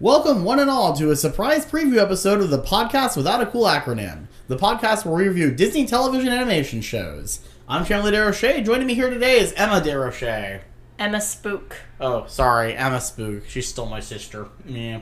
[0.00, 3.64] Welcome, one and all, to a surprise preview episode of the podcast without a cool
[3.64, 4.28] acronym.
[4.48, 7.40] The podcast where we review Disney television animation shows.
[7.68, 8.64] I'm Chandler DeRoche.
[8.64, 10.60] Joining me here today is Emma DeRoche.
[10.98, 11.76] Emma Spook.
[12.00, 13.44] Oh, sorry, Emma Spook.
[13.46, 14.48] She's still my sister.
[14.66, 15.00] Yeah.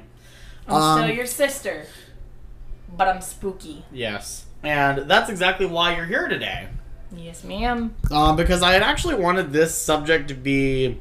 [0.67, 1.87] I'm Um, still your sister,
[2.97, 3.85] but I'm spooky.
[3.93, 4.47] Yes.
[4.65, 6.69] And that's exactly why you're here today.
[7.17, 7.95] Yes, ma'am.
[8.11, 10.99] Um, because I had actually wanted this subject to be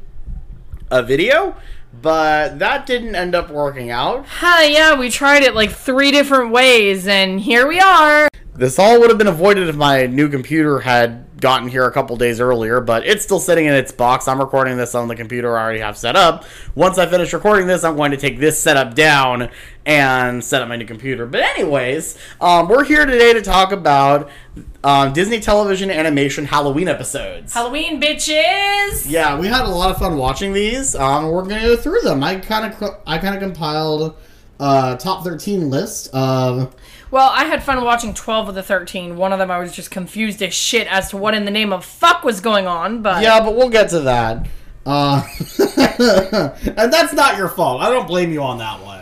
[0.90, 1.56] a video,
[1.94, 4.26] but that didn't end up working out.
[4.28, 8.28] Huh, yeah, we tried it like three different ways, and here we are.
[8.58, 12.18] This all would have been avoided if my new computer had gotten here a couple
[12.18, 14.28] days earlier, but it's still sitting in its box.
[14.28, 16.44] I'm recording this on the computer I already have set up.
[16.74, 19.52] Once I finish recording this, I'm going to take this setup down
[19.86, 21.28] and set up my new computer.
[21.28, 24.32] But anyways, um, we're here today to talk about
[24.84, 27.54] um, Disney television animation Halloween episodes.
[27.54, 29.06] Halloween, bitches!
[29.08, 30.96] Yeah, we had a lot of fun watching these.
[30.96, 32.24] Um, we're gonna go through them.
[32.24, 34.18] I kind of I kind of compiled
[34.60, 36.76] a top thirteen list of
[37.10, 39.16] Well, I had fun watching 12 of the 13.
[39.16, 41.72] One of them I was just confused as shit as to what in the name
[41.72, 43.22] of fuck was going on, but.
[43.24, 44.48] yeah, but we'll get to that.
[44.86, 45.22] Uh,
[46.78, 47.82] and that's not your fault.
[47.82, 48.97] I don't blame you on that one.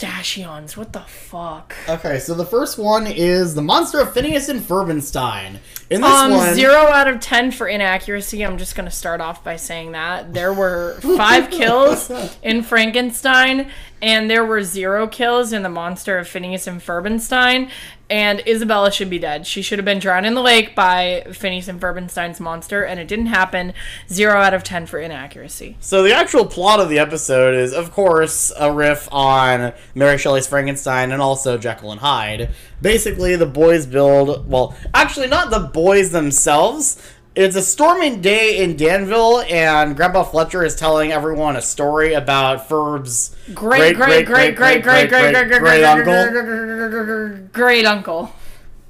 [0.00, 1.74] Pistachions, what the fuck?
[1.88, 5.58] Okay, so the first one is the monster of Phineas and Ferbenstein.
[5.88, 8.44] In this Um, one, zero out of ten for inaccuracy.
[8.44, 12.10] I'm just gonna start off by saying that there were five kills
[12.42, 13.70] in Frankenstein,
[14.02, 17.70] and there were zero kills in the monster of Phineas and Ferbenstein.
[18.08, 19.48] And Isabella should be dead.
[19.48, 23.08] She should have been drowned in the lake by Phineas and Ferbenstein's monster, and it
[23.08, 23.74] didn't happen.
[24.08, 25.76] Zero out of ten for inaccuracy.
[25.80, 30.46] So the actual plot of the episode is, of course, a riff on Mary Shelley's
[30.46, 32.54] Frankenstein and also Jekyll and Hyde.
[32.80, 37.02] Basically, the boys build well, actually not the boys themselves.
[37.36, 42.66] It's a stormy day in Danville, and Grandpa Fletcher is telling everyone a story about
[42.66, 47.48] Ferb's Great, great, great, great, great, great, great, great, great, uncle.
[47.52, 48.32] Great uncle.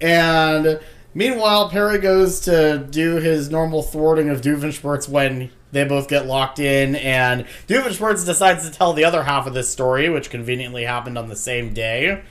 [0.00, 0.78] And
[1.12, 6.60] meanwhile, Perry goes to do his normal thwarting of Doofenshmirtz when they both get locked
[6.60, 11.18] in, and Doofenshmirtz decides to tell the other half of this story, which conveniently happened
[11.18, 12.22] on the same day.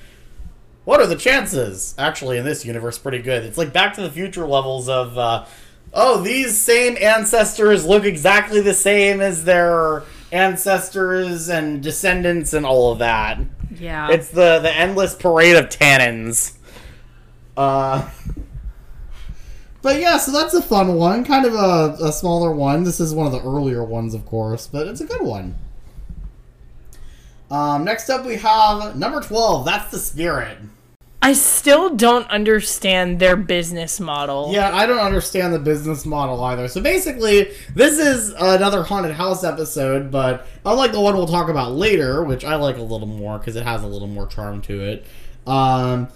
[0.85, 1.93] What are the chances?
[1.97, 3.43] Actually, in this universe, pretty good.
[3.43, 5.45] It's like Back to the Future levels of, uh,
[5.95, 12.91] oh, these same ancestors look exactly the same as their ancestors and descendants and all
[12.91, 13.39] of that.
[13.79, 14.11] Yeah.
[14.11, 16.57] It's the the endless parade of tannins.
[17.57, 18.09] Uh,
[19.81, 21.23] but yeah, so that's a fun one.
[21.23, 22.83] Kind of a, a smaller one.
[22.83, 25.55] This is one of the earlier ones, of course, but it's a good one.
[27.51, 29.65] Um, next up, we have number 12.
[29.65, 30.57] That's the spirit.
[31.25, 34.51] I still don't understand their business model.
[34.53, 36.67] Yeah, I don't understand the business model either.
[36.67, 41.71] So basically, this is another haunted house episode, but unlike the one we'll talk about
[41.71, 44.79] later, which I like a little more because it has a little more charm to
[44.81, 45.07] it.
[45.47, 46.09] Um,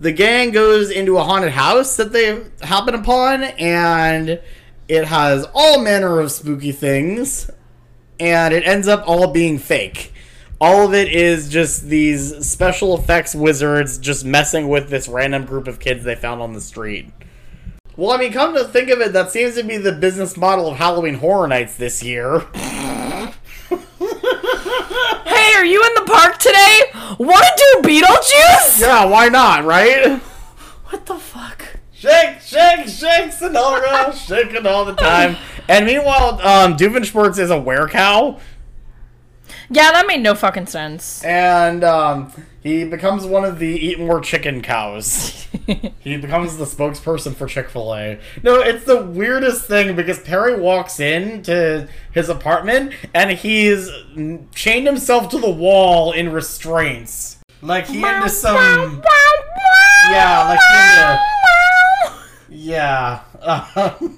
[0.00, 4.40] the gang goes into a haunted house that they happen upon, and
[4.88, 7.50] it has all manner of spooky things,
[8.18, 10.14] and it ends up all being fake.
[10.62, 15.66] All of it is just these special effects wizards just messing with this random group
[15.66, 17.10] of kids they found on the street.
[17.96, 20.68] Well, I mean, come to think of it, that seems to be the business model
[20.68, 22.46] of Halloween Horror Nights this year.
[25.24, 26.80] Hey, are you in the park today?
[27.18, 28.80] Want to do Beetlejuice?
[28.80, 30.20] yeah, why not, right?
[30.86, 31.64] What the fuck?
[31.92, 35.36] Shake, shake, shake, Señora, shaking all the time.
[35.68, 38.40] And meanwhile, um, Doofenshmirtz is a werecow,
[39.72, 41.24] Yeah, that made no fucking sense.
[41.24, 42.30] and um,
[42.62, 45.46] he becomes one of the eat more chicken cows.
[46.00, 48.20] he becomes the spokesperson for Chick fil A.
[48.42, 53.90] No, it's the weirdest thing because Perry walks in to his apartment and he's
[54.54, 57.38] chained himself to the wall in restraints.
[57.62, 59.02] Like he into some.
[60.10, 60.60] Yeah, like
[62.50, 62.64] he into.
[62.64, 63.20] Yeah.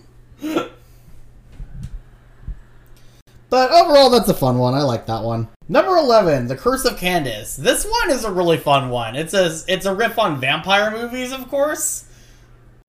[3.55, 4.75] but overall, that's a fun one.
[4.75, 5.47] I like that one.
[5.69, 7.55] Number eleven, The Curse of Candace.
[7.55, 9.15] This one is a really fun one.
[9.15, 12.07] It's a it's a riff on vampire movies, of course.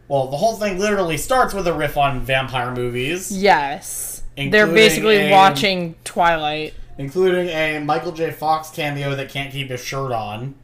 [0.08, 4.24] Well, the whole thing literally starts with a riff on vampire movies, Yes.
[4.36, 6.74] They're basically a- watching Twilight.
[6.98, 8.32] including a Michael J.
[8.32, 10.56] Fox cameo that can't keep his shirt on.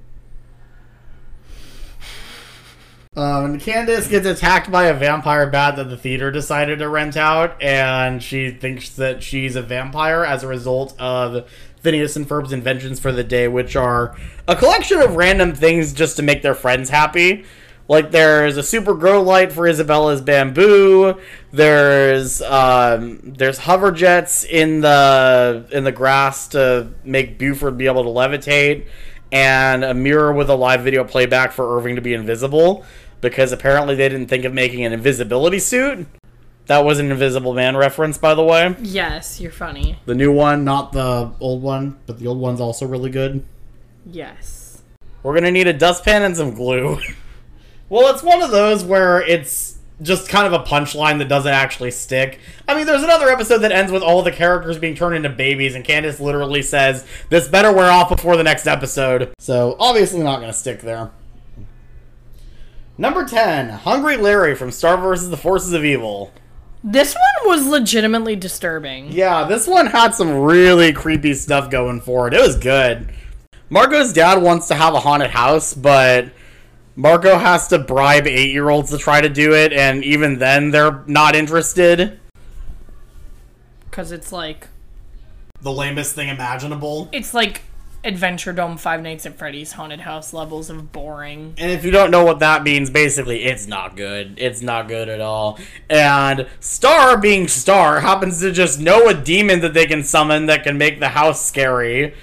[3.17, 7.17] Um, and Candace gets attacked by a vampire bat that the theater decided to rent
[7.17, 11.45] out, and she thinks that she's a vampire as a result of
[11.81, 14.15] Phineas and Ferb's inventions for the day, which are
[14.47, 17.43] a collection of random things just to make their friends happy.
[17.89, 21.19] Like there's a super grow light for Isabella's bamboo.
[21.51, 28.03] There's um, there's hover jets in the in the grass to make Buford be able
[28.03, 28.87] to levitate,
[29.33, 32.85] and a mirror with a live video playback for Irving to be invisible
[33.21, 36.07] because apparently they didn't think of making an invisibility suit.
[36.67, 38.75] That was an Invisible Man reference, by the way.
[38.79, 39.99] Yes, you're funny.
[40.05, 43.43] The new one, not the old one, but the old one's also really good.
[44.05, 44.81] Yes.
[45.23, 46.99] We're gonna need a dustpan and some glue.
[47.89, 51.91] well, it's one of those where it's just kind of a punchline that doesn't actually
[51.91, 52.39] stick.
[52.67, 55.75] I mean, there's another episode that ends with all the characters being turned into babies,
[55.75, 59.33] and Candace literally says, This better wear off before the next episode.
[59.39, 61.11] So, obviously, not gonna stick there.
[63.01, 65.31] Number 10 Hungry Larry from Star vs.
[65.31, 66.31] the Forces of Evil.
[66.83, 69.11] This one was legitimately disturbing.
[69.11, 72.35] Yeah, this one had some really creepy stuff going for it.
[72.35, 73.11] It was good.
[73.71, 76.27] Marco's dad wants to have a haunted house, but
[76.95, 80.69] Marco has to bribe eight year olds to try to do it, and even then
[80.69, 82.19] they're not interested.
[83.89, 84.67] Because it's like,
[85.59, 87.09] The lamest thing imaginable.
[87.11, 87.63] it's like
[88.03, 91.53] Adventure Dome Five Nights at Freddy's Haunted House levels of boring.
[91.57, 94.35] And if you don't know what that means, basically, it's not good.
[94.37, 95.59] It's not good at all.
[95.89, 100.63] And Star, being Star, happens to just know a demon that they can summon that
[100.63, 102.15] can make the house scary.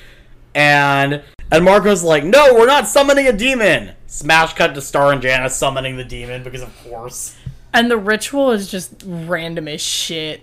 [0.55, 3.93] And and Marco's like, no, we're not summoning a demon.
[4.07, 7.37] Smash cut to Star and Janice summoning the demon because of course.
[7.73, 10.43] And the ritual is just random as shit.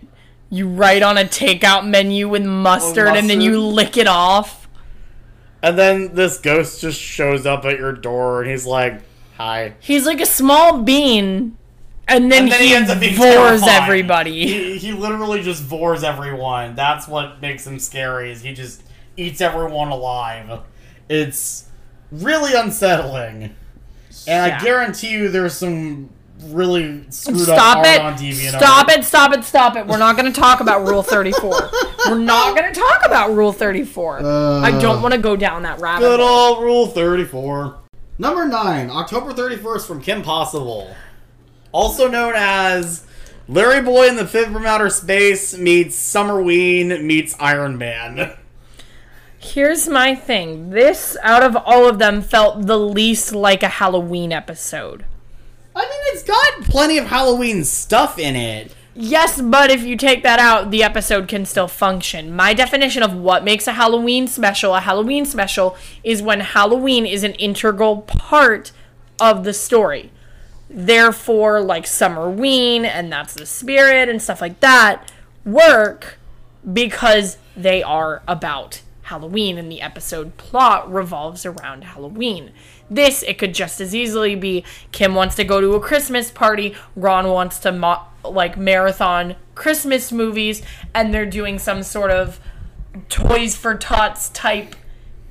[0.50, 4.65] You write on a takeout menu with mustard, and then you lick it off.
[5.66, 9.02] And then this ghost just shows up at your door and he's like,
[9.36, 9.74] hi.
[9.80, 11.58] He's like a small bean,
[12.08, 13.82] and then, And then he, he ends up being vores terrifying.
[13.84, 14.46] everybody.
[14.48, 16.76] He, he literally just vores everyone.
[16.76, 18.32] That's what makes him scary.
[18.32, 18.84] Is he just
[19.18, 20.62] eats everyone alive.
[21.10, 21.68] It's
[22.12, 23.56] really unsettling,
[24.28, 24.60] and Yeah.
[24.60, 26.10] I guarantee you, there's some
[26.44, 28.02] really screwed Stop up it!
[28.02, 28.58] on DeviantArt.
[28.58, 29.04] Stop it!
[29.04, 29.44] Stop it!
[29.44, 29.88] Stop it!
[29.88, 31.52] We're not going to talk about Rule 34.
[32.08, 34.20] We're not going to talk about Rule 34.
[34.20, 37.80] I uh, don't want to go down that rabbit Good old Rule 34.
[38.18, 40.96] Number 9, October 31st from Kim Possible.
[41.72, 43.06] Also known as
[43.48, 48.38] Larry Boy in the Fifth from Outer Space meets Summerween meets Iron Man.
[49.38, 50.72] Here's my thing.
[50.72, 55.06] This, out of all of them, felt the least like a Halloween episode.
[55.76, 58.74] I mean, it's got plenty of Halloween stuff in it.
[58.98, 62.34] Yes, but if you take that out, the episode can still function.
[62.34, 67.26] My definition of what makes a Halloween special a Halloween special is when Halloween is
[67.26, 68.72] an integral part
[69.20, 70.12] of the story.
[70.70, 75.12] Therefore, like Summerween and That's the Spirit and stuff like that
[75.46, 76.18] work
[76.74, 82.52] because they are about Halloween and the episode plot revolves around Halloween.
[82.90, 86.76] This, it could just as easily be Kim wants to go to a Christmas party,
[86.96, 90.62] Ron wants to mo- like marathon Christmas movies,
[90.94, 92.40] and they're doing some sort of
[93.10, 94.76] Toys for Tots type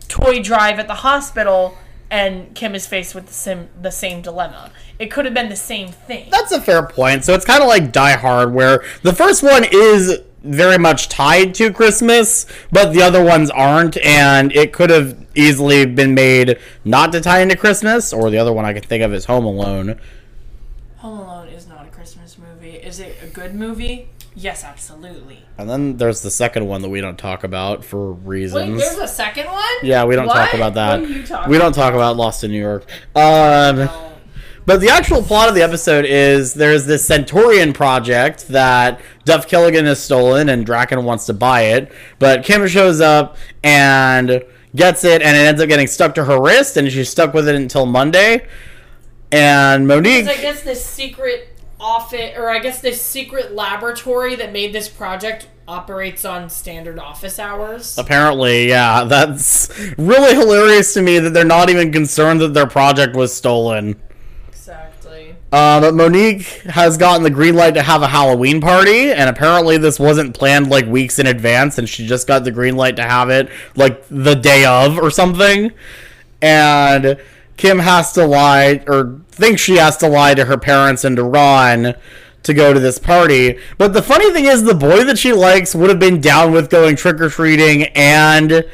[0.08, 1.76] toy drive at the hospital,
[2.10, 4.70] and Kim is faced with the same, the same dilemma.
[4.98, 6.28] It could have been the same thing.
[6.30, 7.24] That's a fair point.
[7.24, 11.54] So it's kind of like Die Hard, where the first one is very much tied
[11.54, 17.12] to Christmas, but the other ones aren't, and it could have easily been made not
[17.12, 19.98] to tie into Christmas, or the other one I can think of is Home Alone.
[20.98, 22.76] Home Alone is not a Christmas movie.
[22.76, 24.08] Is it a good movie?
[24.36, 25.44] Yes, absolutely.
[25.58, 28.80] And then there's the second one that we don't talk about for reasons.
[28.80, 29.64] There's a second one?
[29.82, 31.00] yeah, we don't talk about that.
[31.00, 32.84] What are you talking we don't talk about Lost in New York.
[33.14, 33.88] Um,
[34.66, 39.84] But the actual plot of the episode is there's this Centurion project that Duff Killigan
[39.84, 41.92] has stolen and Drakken wants to buy it.
[42.18, 44.42] But Kim shows up and
[44.74, 47.46] gets it and it ends up getting stuck to her wrist and she's stuck with
[47.46, 48.46] it until Monday.
[49.30, 50.28] And Monique.
[50.28, 55.48] I guess this secret office, or I guess this secret laboratory that made this project
[55.66, 57.98] operates on standard office hours.
[57.98, 59.68] Apparently, yeah, that's
[59.98, 63.96] really hilarious to me that they're not even concerned that their project was stolen.
[65.54, 69.78] Uh, but Monique has gotten the green light to have a Halloween party, and apparently
[69.78, 73.04] this wasn't planned like weeks in advance, and she just got the green light to
[73.04, 75.70] have it like the day of or something.
[76.42, 77.20] And
[77.56, 81.22] Kim has to lie, or thinks she has to lie to her parents and to
[81.22, 81.94] Ron
[82.42, 83.56] to go to this party.
[83.78, 86.68] But the funny thing is, the boy that she likes would have been down with
[86.68, 88.64] going trick or treating and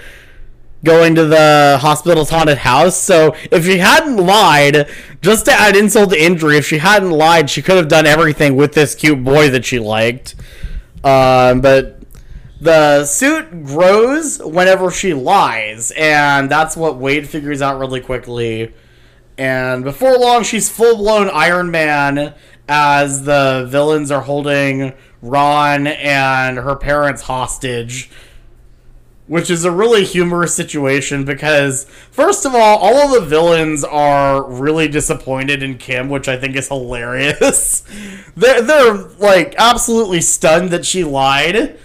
[0.84, 2.96] going to the hospital's haunted house.
[2.96, 4.88] So if she hadn't lied,
[5.20, 8.56] just to add insult to injury, if she hadn't lied, she could have done everything
[8.56, 10.34] with this cute boy that she liked.
[11.04, 12.00] Um, but
[12.60, 18.74] the suit grows whenever she lies, and that's what Wade figures out really quickly.
[19.38, 22.34] And before long, she's full blown Iron Man
[22.68, 28.10] as the villains are holding Ron and her parents hostage.
[29.30, 34.42] Which is a really humorous situation because, first of all, all of the villains are
[34.42, 37.84] really disappointed in Kim, which I think is hilarious.
[38.36, 41.78] they're, they're like absolutely stunned that she lied.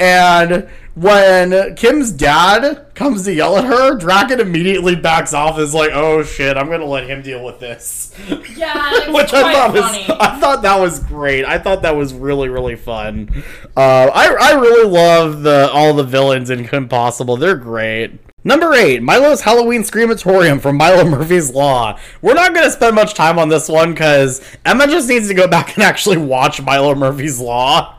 [0.00, 5.54] And when Kim's dad comes to yell at her, Drakken immediately backs off.
[5.54, 8.14] and Is like, "Oh shit, I'm gonna let him deal with this."
[8.56, 10.04] Yeah, Which I thought funny.
[10.08, 11.44] was, I thought that was great.
[11.44, 13.30] I thought that was really, really fun.
[13.76, 17.36] Uh, I, I really love the all the villains in Kim Possible.
[17.36, 18.18] They're great.
[18.42, 21.98] Number eight, Milo's Halloween Screamatorium from Milo Murphy's Law.
[22.22, 25.34] We're not going to spend much time on this one because Emma just needs to
[25.34, 27.96] go back and actually watch Milo Murphy's Law.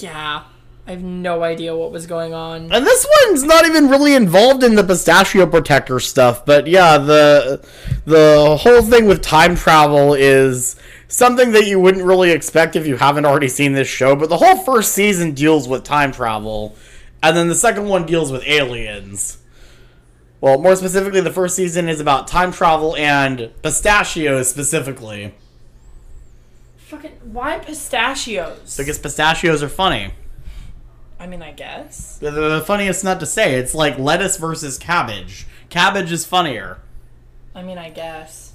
[0.00, 0.42] Yeah.
[0.86, 2.72] I have no idea what was going on.
[2.72, 7.66] And this one's not even really involved in the pistachio protector stuff, but yeah, the
[8.04, 10.76] the whole thing with time travel is
[11.08, 14.36] something that you wouldn't really expect if you haven't already seen this show, but the
[14.36, 16.76] whole first season deals with time travel,
[17.20, 19.38] and then the second one deals with aliens.
[20.40, 25.34] Well, more specifically, the first season is about time travel and pistachios specifically.
[26.76, 28.76] Fucking why pistachios?
[28.76, 30.12] Because pistachios are funny.
[31.18, 32.18] I mean, I guess.
[32.18, 33.54] The, the funniest nut to say.
[33.54, 35.46] It's like lettuce versus cabbage.
[35.70, 36.78] Cabbage is funnier.
[37.54, 38.52] I mean, I guess.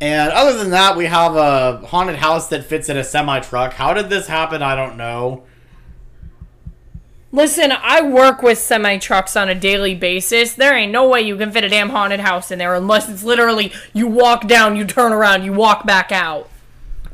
[0.00, 3.74] And other than that, we have a haunted house that fits in a semi truck.
[3.74, 4.60] How did this happen?
[4.60, 5.44] I don't know.
[7.30, 10.54] Listen, I work with semi trucks on a daily basis.
[10.54, 13.22] There ain't no way you can fit a damn haunted house in there unless it's
[13.22, 16.50] literally you walk down, you turn around, you walk back out.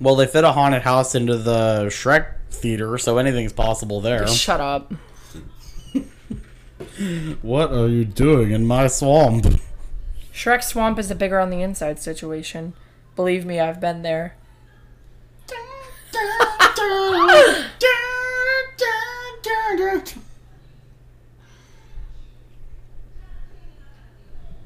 [0.01, 4.27] Well, they fit a haunted house into the Shrek theater, so anything's possible there.
[4.29, 4.93] Shut up.
[7.43, 9.47] What are you doing in my swamp?
[10.33, 12.75] Shrek Swamp is a bigger on the inside situation.
[13.17, 14.37] Believe me, I've been there.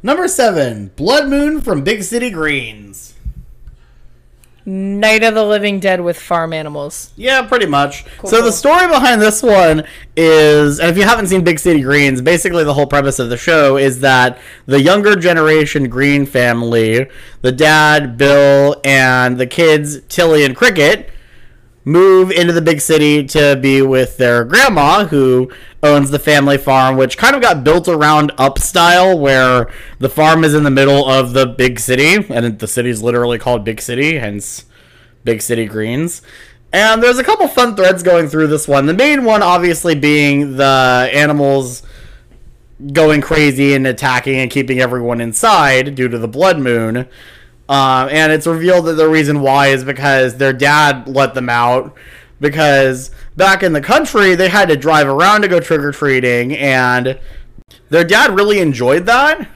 [0.03, 3.12] Number seven, Blood Moon from Big City Greens.
[4.65, 7.13] Night of the Living Dead with farm animals.
[7.17, 8.05] Yeah, pretty much.
[8.19, 9.85] Cool, so the story behind this one
[10.17, 13.37] is, and if you haven't seen Big City Greens, basically the whole premise of the
[13.37, 17.09] show is that the younger generation Green family,
[17.41, 21.12] the dad, Bill, and the kids, Tilly and Cricket,
[21.85, 25.51] move into the big city to be with their grandma who
[25.83, 30.45] owns the family farm which kind of got built around up style where the farm
[30.45, 34.19] is in the middle of the big city and the city's literally called big city
[34.19, 34.65] hence
[35.25, 36.23] big city greens.
[36.73, 38.87] And there's a couple fun threads going through this one.
[38.87, 41.83] The main one obviously being the animals
[42.93, 47.07] going crazy and attacking and keeping everyone inside due to the blood moon
[47.69, 51.97] um, and it's revealed that the reason why is because their dad let them out.
[52.41, 56.57] Because back in the country, they had to drive around to go trick or treating,
[56.57, 57.19] and
[57.89, 59.49] their dad really enjoyed that.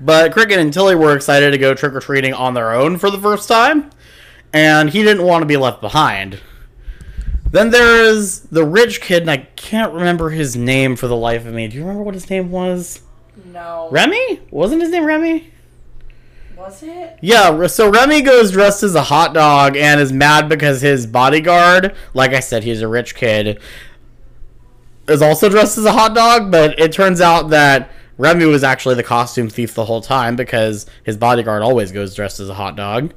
[0.00, 3.10] But Cricket and Tilly were excited to go trick or treating on their own for
[3.10, 3.90] the first time,
[4.52, 6.40] and he didn't want to be left behind.
[7.50, 11.52] Then there's the rich kid, and I can't remember his name for the life of
[11.52, 11.68] me.
[11.68, 13.02] Do you remember what his name was?
[13.44, 13.88] No.
[13.92, 14.40] Remy?
[14.50, 15.51] Wasn't his name Remy?
[16.62, 17.18] Was it?
[17.20, 21.96] Yeah, so Remy goes dressed as a hot dog and is mad because his bodyguard,
[22.14, 23.60] like I said, he's a rich kid,
[25.08, 28.94] is also dressed as a hot dog, but it turns out that Remy was actually
[28.94, 32.76] the costume thief the whole time because his bodyguard always goes dressed as a hot
[32.76, 33.12] dog.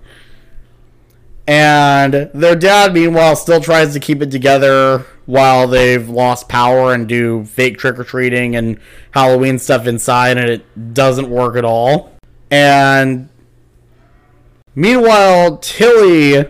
[1.45, 7.07] And their dad, meanwhile, still tries to keep it together while they've lost power and
[7.07, 8.79] do fake trick or treating and
[9.11, 12.11] Halloween stuff inside, and it doesn't work at all.
[12.49, 13.29] And
[14.75, 16.45] Meanwhile, Tilly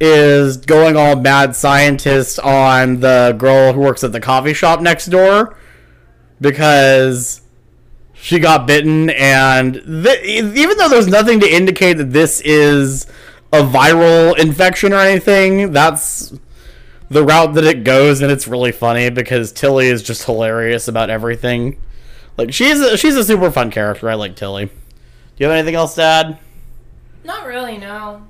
[0.00, 5.06] is going all mad scientist on the girl who works at the coffee shop next
[5.06, 5.56] door
[6.40, 7.42] because
[8.12, 13.06] she got bitten, and th- even though there's nothing to indicate that this is
[13.52, 16.32] a viral infection or anything, that's
[17.08, 21.10] the route that it goes, and it's really funny because Tilly is just hilarious about
[21.10, 21.80] everything.
[22.36, 24.08] Like she's a, she's a super fun character.
[24.08, 24.66] I like Tilly.
[24.66, 24.72] Do
[25.38, 26.38] you have anything else to add?
[27.24, 28.22] Not really, no.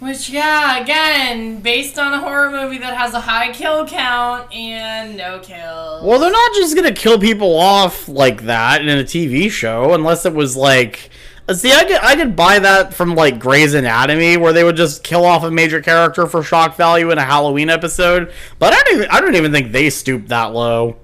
[0.00, 5.16] Which, yeah, again, based on a horror movie that has a high kill count and
[5.16, 6.04] no kills.
[6.04, 10.26] Well, they're not just gonna kill people off like that in a TV show, unless
[10.26, 11.10] it was like.
[11.52, 15.04] See, I could I could buy that from like Grey's Anatomy, where they would just
[15.04, 18.32] kill off a major character for shock value in a Halloween episode.
[18.58, 20.96] But I don't even I don't even think they stooped that low.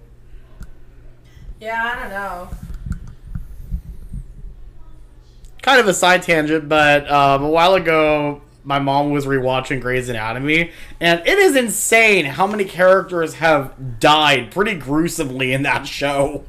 [1.60, 2.48] Yeah, I don't know.
[5.62, 10.08] Kind of a side tangent, but um, a while ago, my mom was rewatching Grey's
[10.08, 16.44] Anatomy, and it is insane how many characters have died pretty gruesomely in that show.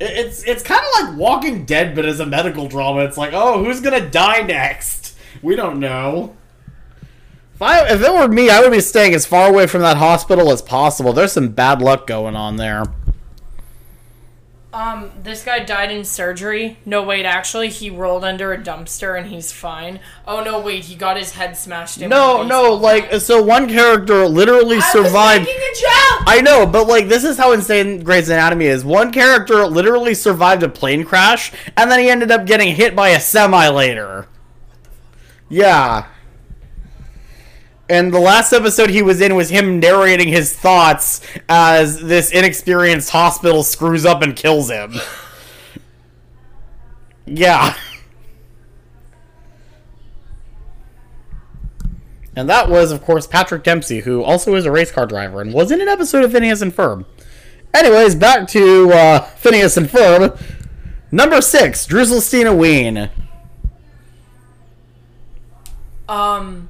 [0.00, 3.04] It's it's kind of like Walking Dead, but as a medical drama.
[3.04, 5.16] It's like, oh, who's gonna die next?
[5.42, 6.36] We don't know.
[7.54, 9.98] If, I, if it were me, I would be staying as far away from that
[9.98, 11.12] hospital as possible.
[11.12, 12.84] There's some bad luck going on there.
[14.72, 16.78] Um, this guy died in surgery.
[16.86, 20.00] No, wait, actually, he rolled under a dumpster and he's fine.
[20.26, 22.08] Oh no, wait, he got his head smashed in.
[22.08, 25.44] No, no, like so one character literally I survived.
[25.44, 26.22] making a joke.
[26.26, 28.82] I know, but like this is how insane Grey's Anatomy is.
[28.82, 33.10] One character literally survived a plane crash, and then he ended up getting hit by
[33.10, 34.26] a semi later.
[35.50, 36.06] Yeah.
[37.92, 43.10] And the last episode he was in was him narrating his thoughts as this inexperienced
[43.10, 44.94] hospital screws up and kills him.
[47.24, 47.76] Yeah.
[52.34, 55.54] And that was, of course, Patrick Dempsey, who also is a race car driver and
[55.54, 57.06] was in an episode of Phineas and Ferb.
[57.72, 60.38] Anyways, back to uh, Phineas and Ferb.
[61.12, 63.10] Number six, Druselsteinoween.
[66.08, 66.68] Um,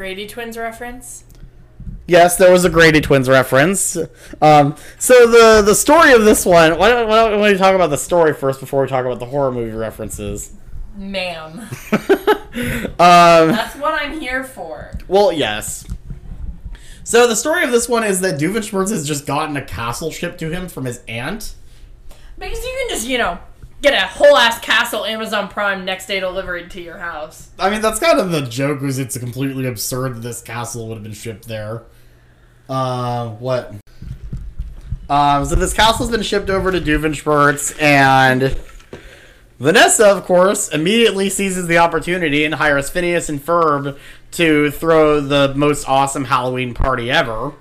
[0.00, 1.24] Grady Twins reference.
[2.06, 3.98] Yes, there was a Grady Twins reference.
[4.40, 6.78] Um, so the the story of this one.
[6.78, 9.26] Why don't, why don't we talk about the story first before we talk about the
[9.26, 10.54] horror movie references?
[10.96, 11.58] Ma'am.
[11.92, 14.90] um, That's what I'm here for.
[15.06, 15.86] Well, yes.
[17.04, 20.40] So the story of this one is that Doofenshmirtz has just gotten a castle shipped
[20.40, 21.56] to him from his aunt.
[22.38, 23.38] Because you can just, you know,
[23.82, 27.50] get a whole ass castle Amazon Prime next day delivered to your house.
[27.58, 28.80] I mean, that's kind of the joke.
[28.80, 31.82] Was it's completely absurd that this castle would have been shipped there.
[32.68, 33.74] Uh, what?
[35.08, 38.56] Um, so this castle's been shipped over to Doofenshmirtz, and
[39.58, 43.98] Vanessa, of course, immediately seizes the opportunity and hires Phineas and Ferb
[44.32, 47.52] to throw the most awesome Halloween party ever.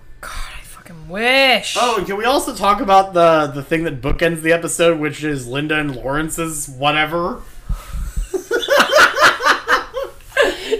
[0.90, 1.78] God, I fucking wish.
[1.80, 5.48] Oh, can we also talk about the the thing that bookends the episode, which is
[5.48, 7.42] Linda and Lawrence's whatever?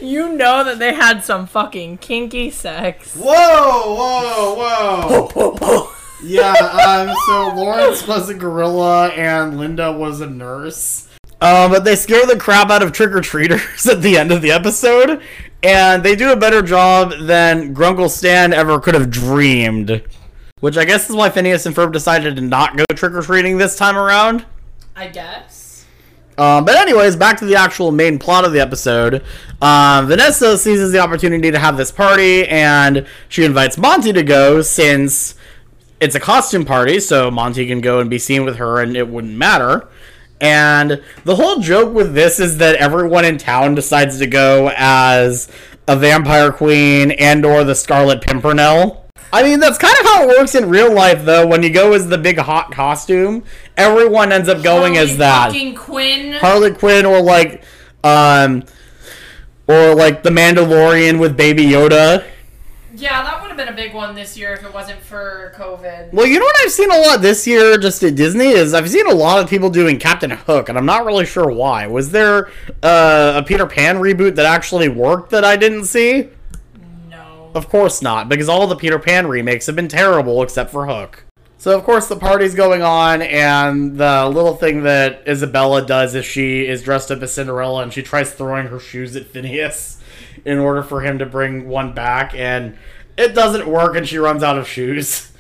[0.02, 3.16] You know that they had some fucking kinky sex.
[3.16, 5.92] Whoa, whoa, whoa!
[6.24, 11.08] yeah, um, so Lawrence was a gorilla and Linda was a nurse.
[11.42, 14.42] Um, but they scare the crap out of trick or treaters at the end of
[14.42, 15.22] the episode,
[15.64, 20.04] and they do a better job than Grunkle Stan ever could have dreamed.
[20.60, 23.58] Which I guess is why Phineas and Ferb decided to not go trick or treating
[23.58, 24.46] this time around.
[24.96, 25.86] I guess.
[26.38, 29.24] Um, but anyways, back to the actual main plot of the episode.
[29.62, 34.62] Um, Vanessa seizes the opportunity to have this party, and she invites Monty to go
[34.62, 35.36] since
[36.00, 39.10] it's a costume party, so Monty can go and be seen with her, and it
[39.10, 39.90] wouldn't matter.
[40.42, 45.50] And the whole joke with this is that everyone in town decides to go as
[45.88, 49.06] a vampire queen and/or the Scarlet Pimpernel.
[49.32, 51.46] I mean, that's kind of how it works in real life, though.
[51.46, 53.44] When you go as the big hot costume,
[53.78, 55.52] everyone ends up going as that.
[55.52, 56.34] Fucking Quinn.
[56.34, 57.64] Harley Quinn or like
[58.04, 58.64] um
[59.68, 62.26] or like the Mandalorian with Baby Yoda.
[63.00, 66.12] Yeah, that would have been a big one this year if it wasn't for COVID.
[66.14, 68.90] Well, you know what I've seen a lot this year just at Disney is I've
[68.90, 71.88] seen a lot of people doing Captain Hook and I'm not really sure why.
[71.88, 72.50] Was there
[72.84, 76.30] uh, a Peter Pan reboot that actually worked that I didn't see?
[77.10, 77.52] No.
[77.56, 81.24] Of course not, because all the Peter Pan remakes have been terrible except for Hook.
[81.58, 86.26] So of course the party's going on, and the little thing that Isabella does is
[86.26, 89.99] she is dressed up as Cinderella and she tries throwing her shoes at Phineas
[90.46, 92.78] in order for him to bring one back, and
[93.18, 95.26] it doesn't work, and she runs out of shoes.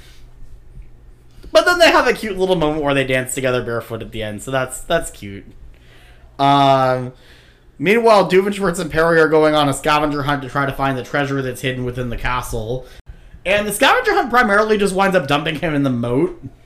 [1.51, 4.21] But then they have a cute little moment where they dance together barefoot at the
[4.21, 5.45] end, so that's that's cute.
[6.37, 7.13] Um,
[7.79, 11.03] meanwhile, Doofenshmirtz and Perry are going on a scavenger hunt to try to find the
[11.03, 12.85] treasure that's hidden within the castle.
[13.45, 16.39] And the scavenger hunt primarily just winds up dumping him in the moat.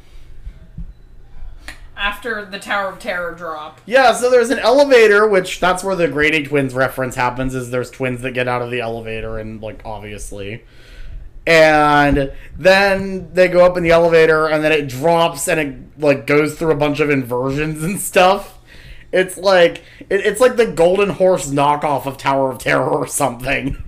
[2.04, 3.80] After the Tower of Terror drop.
[3.86, 7.56] Yeah, so there's an elevator, which that's where the Grady twins reference happens.
[7.56, 10.66] Is there's twins that get out of the elevator, and like obviously,
[11.48, 16.28] and then they go up in the elevator, and then it drops, and it like
[16.28, 18.60] goes through a bunch of inversions and stuff.
[19.14, 23.82] It's like it, it's like the Golden Horse knockoff of Tower of Terror or something.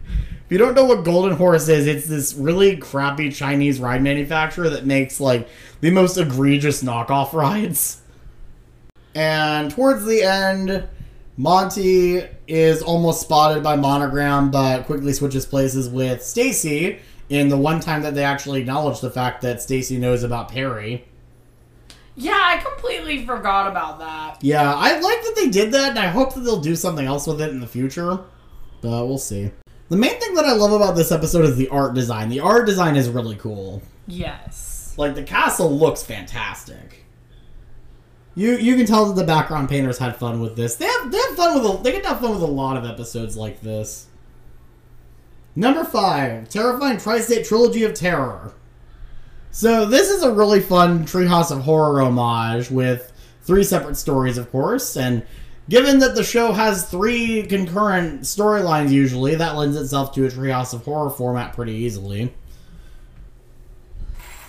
[0.45, 4.69] If you don't know what Golden Horse is, it's this really crappy Chinese ride manufacturer
[4.69, 5.49] that makes like
[5.81, 8.03] the most egregious knockoff rides.
[9.15, 10.87] And towards the end,
[11.37, 16.99] Monty is almost spotted by Monogram, but quickly switches places with Stacy
[17.29, 21.05] in the one time that they actually acknowledge the fact that Stacy knows about Perry.
[22.15, 24.37] Yeah, I completely forgot about that.
[24.41, 27.27] Yeah, I like that they did that, and I hope that they'll do something else
[27.27, 28.19] with it in the future.
[28.81, 29.51] But we'll see.
[29.89, 32.29] The main thing that I love about this episode is the art design.
[32.29, 33.81] The art design is really cool.
[34.07, 34.93] Yes.
[34.97, 37.05] Like the castle looks fantastic.
[38.35, 40.75] You you can tell that the background painters had fun with this.
[40.75, 42.75] They have they have fun with a, they get to have fun with a lot
[42.75, 44.07] of episodes like this.
[45.55, 48.53] Number five, terrifying tri-state trilogy of terror.
[49.51, 54.51] So this is a really fun Treehouse of Horror homage with three separate stories, of
[54.51, 55.25] course, and
[55.69, 60.73] given that the show has three concurrent storylines usually, that lends itself to a Treehouse
[60.73, 62.33] of Horror format pretty easily.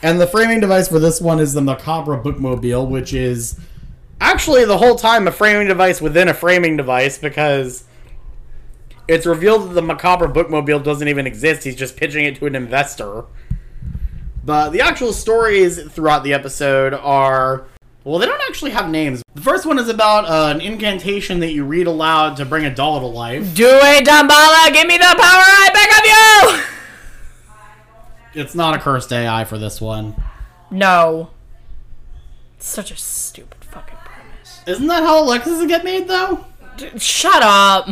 [0.02, 3.60] And the framing device for this one is the Macabre Bookmobile, which is
[4.20, 7.84] actually the whole time a framing device within a framing device because
[9.08, 11.64] it's revealed that the Macabre Bookmobile doesn't even exist.
[11.64, 13.24] He's just pitching it to an investor.
[14.44, 17.66] But the actual stories throughout the episode are.
[18.04, 19.22] Well, they don't actually have names.
[19.34, 22.72] The first one is about uh, an incantation that you read aloud to bring a
[22.72, 23.52] doll to life.
[23.56, 24.72] Do it, Damballa!
[24.72, 26.56] Give me the power I beg of
[28.36, 28.42] you!
[28.42, 30.14] It's not a cursed AI for this one.
[30.70, 31.30] No.
[32.58, 33.55] Such a stupid.
[34.66, 36.44] Isn't that how Alexas get made, though?
[36.76, 37.88] D- shut up.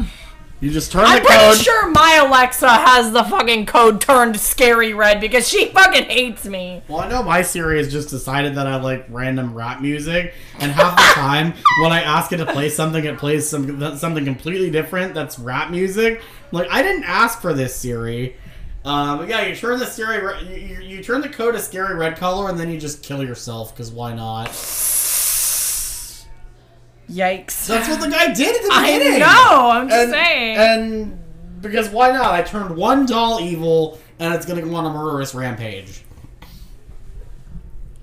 [0.60, 4.94] You just turn I'm the pretty sure my Alexa has the fucking code turned scary
[4.94, 6.82] red because she fucking hates me.
[6.88, 10.72] Well, I know my Siri has just decided that I like random rap music, and
[10.72, 14.70] half the time when I ask it to play something, it plays some something completely
[14.70, 16.22] different that's rap music.
[16.50, 18.37] Like I didn't ask for this Siri.
[18.87, 21.94] Um, but yeah, you turn the Siri, you, you, you turn the code a scary
[21.94, 24.48] red color, and then you just kill yourself because why not?
[27.10, 27.66] Yikes.
[27.66, 29.22] That's what the guy did at the beginning.
[29.22, 30.56] I know, I'm just and, saying.
[30.56, 31.18] And
[31.60, 32.32] because why not?
[32.32, 36.02] I turned one doll evil, and it's gonna go on a murderous rampage.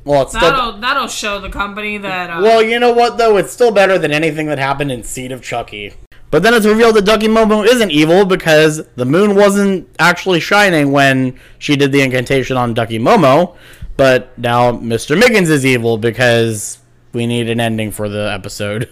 [0.03, 0.33] Well, it's.
[0.33, 3.37] That'll that'll show the company that uh, Well, you know what though?
[3.37, 5.93] It's still better than anything that happened in Seed of Chucky.
[6.31, 10.93] But then it's revealed that Ducky Momo isn't evil because the moon wasn't actually shining
[10.93, 13.57] when she did the incantation on Ducky Momo.
[13.97, 15.19] But now Mr.
[15.19, 16.81] Miggins is evil because
[17.13, 18.91] we need an ending for the episode.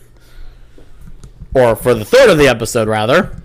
[1.54, 3.42] Or for the third of the episode, rather.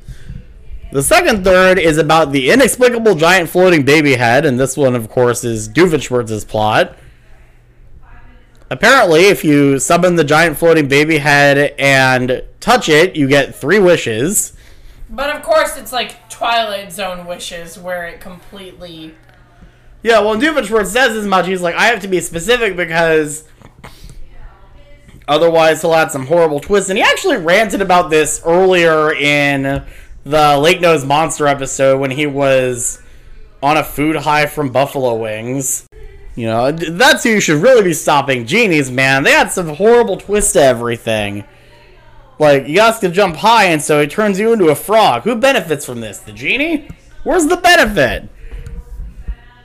[0.93, 5.09] The second third is about the inexplicable giant floating baby head, and this one, of
[5.09, 6.97] course, is Doofenshmirtz's plot.
[8.71, 13.79] Apparently, if you summon the giant floating baby head and touch it, you get three
[13.79, 14.53] wishes.
[15.11, 19.15] But of course it's like Twilight Zone wishes where it completely
[20.03, 21.47] Yeah, well, Doofenshmirtz says as much.
[21.47, 23.45] He's like, I have to be specific because
[25.29, 26.91] otherwise he'll add some horrible twists.
[26.91, 29.85] And he actually ranted about this earlier in
[30.25, 33.03] the Lake Nose Monster episode when he was
[33.63, 35.87] on a food high from Buffalo Wings.
[36.35, 38.47] You know, that's who you should really be stopping.
[38.47, 39.23] Genies, man.
[39.23, 41.45] They had some horrible twists to everything.
[42.39, 45.23] Like, you got to jump high, and so he turns you into a frog.
[45.23, 46.19] Who benefits from this?
[46.19, 46.89] The genie?
[47.23, 48.29] Where's the benefit?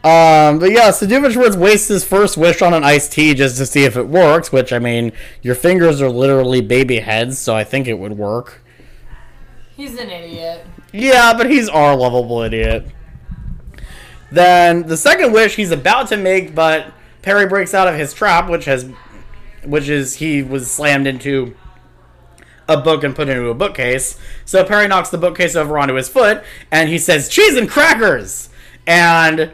[0.02, 3.66] Um, but yeah, so Doofenshmirtz wastes his first wish on an iced tea just to
[3.66, 7.66] see if it works, which, I mean, your fingers are literally baby heads, so I
[7.66, 8.62] think it would work.
[9.76, 10.66] He's an idiot.
[10.94, 12.88] Yeah, but he's our lovable idiot.
[14.32, 18.50] Then the second wish he's about to make, but Perry breaks out of his trap,
[18.50, 18.90] which has,
[19.66, 21.56] which is he was slammed into
[22.70, 24.18] a book and put into a bookcase.
[24.46, 28.50] So Perry knocks the bookcase over onto his foot, and he says, "Cheese and crackers."
[28.86, 29.52] And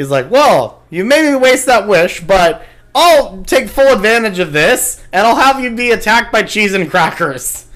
[0.00, 4.52] he's like, "Well, you made me waste that wish, but I'll take full advantage of
[4.52, 7.66] this, and I'll have you be attacked by cheese and crackers."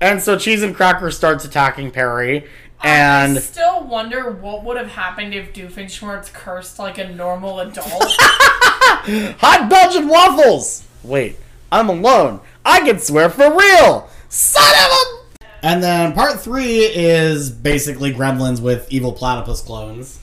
[0.00, 2.46] And so Cheese and Cracker starts attacking Perry,
[2.82, 7.60] and I and still wonder what would have happened if Doofenshmirtz cursed like a normal
[7.60, 7.86] adult.
[8.18, 10.84] hot Belgian waffles.
[11.02, 11.36] Wait,
[11.70, 12.40] I'm alone.
[12.64, 14.08] I can swear for real.
[14.30, 15.20] Son of a.
[15.62, 20.19] And then part three is basically Gremlins with evil platypus clones.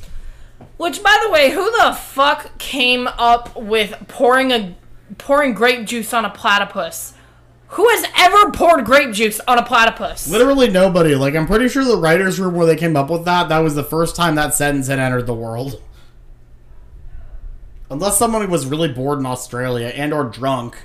[0.78, 4.76] Which, by the way, who the fuck came up with pouring a
[5.18, 7.14] pouring grape juice on a platypus?
[7.70, 10.30] Who has ever poured grape juice on a platypus?
[10.30, 11.16] Literally nobody.
[11.16, 13.76] Like I'm pretty sure the writers' room where they came up with that, that was
[13.76, 15.82] the first time that sentence had entered the world.
[17.90, 20.78] Unless someone was really bored in Australia and or drunk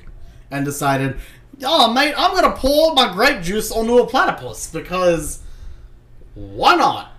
[0.51, 1.17] and decided,
[1.63, 5.41] oh mate, I'm gonna pour my grape juice onto a platypus because
[6.35, 7.12] why not?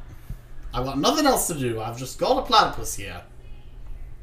[0.74, 1.80] I've got nothing else to do.
[1.82, 3.22] I've just got a platypus here.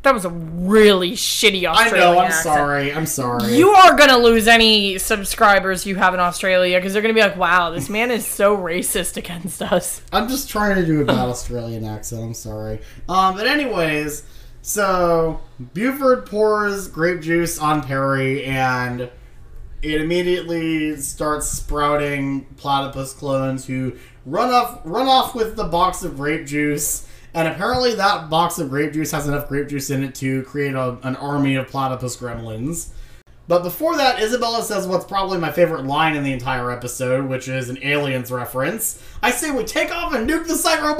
[0.03, 2.43] That was a really shitty Australian I know, I'm accent.
[2.43, 2.93] sorry.
[2.93, 3.55] I'm sorry.
[3.55, 7.37] You are gonna lose any subscribers you have in Australia because they're gonna be like,
[7.37, 11.29] "Wow, this man is so racist against us." I'm just trying to do a bad
[11.29, 12.23] Australian accent.
[12.23, 12.81] I'm sorry.
[13.11, 14.23] Um, but anyways,
[14.63, 15.41] So
[15.75, 19.11] Buford pours grape juice on Perry, and
[19.83, 26.17] it immediately starts sprouting platypus clones who run off run off with the box of
[26.17, 27.07] grape juice.
[27.33, 30.75] And apparently, that box of grape juice has enough grape juice in it to create
[30.75, 32.91] a, an army of platypus gremlins.
[33.47, 37.49] But before that, Isabella says what's probably my favorite line in the entire episode, which
[37.49, 39.03] is an aliens reference.
[39.23, 40.95] I say we take off and nuke the Psycho!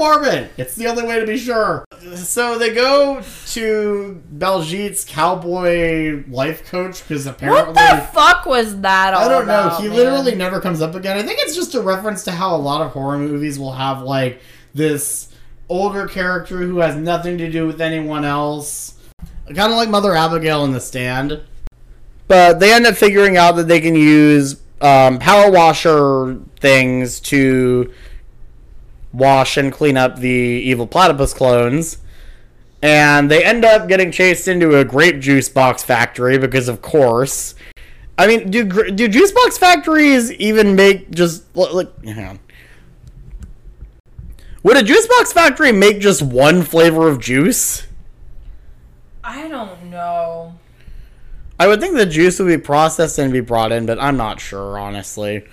[0.57, 1.85] It's the only way to be sure.
[2.15, 7.73] So they go to Baljeet's cowboy life coach because apparently.
[7.73, 9.69] What the fuck was that all I don't know.
[9.79, 9.97] He man?
[9.97, 11.17] literally never comes up again.
[11.17, 14.03] I think it's just a reference to how a lot of horror movies will have
[14.03, 14.39] like
[14.73, 15.33] this
[15.67, 18.99] older character who has nothing to do with anyone else.
[19.47, 21.41] Kind of like Mother Abigail in The Stand.
[22.27, 27.91] But they end up figuring out that they can use um, power washer things to
[29.13, 31.97] wash and clean up the evil platypus clones.
[32.81, 37.53] And they end up getting chased into a grape juice box factory because, of course.
[38.17, 42.03] I mean, do do juice box factories even make just like?
[42.03, 42.39] Hang on.
[44.63, 47.87] Would a juice box factory make just one flavor of juice?
[49.23, 50.55] I don't know.
[51.59, 54.39] I would think the juice would be processed and be brought in, but I'm not
[54.39, 55.45] sure, honestly.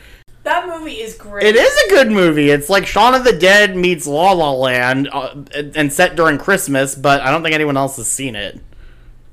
[0.49, 1.45] That movie is great.
[1.45, 2.49] It is a good movie.
[2.49, 5.35] It's like Shaun of the Dead meets La La Land, uh,
[5.75, 8.59] and set during Christmas, but I don't think anyone else has seen it.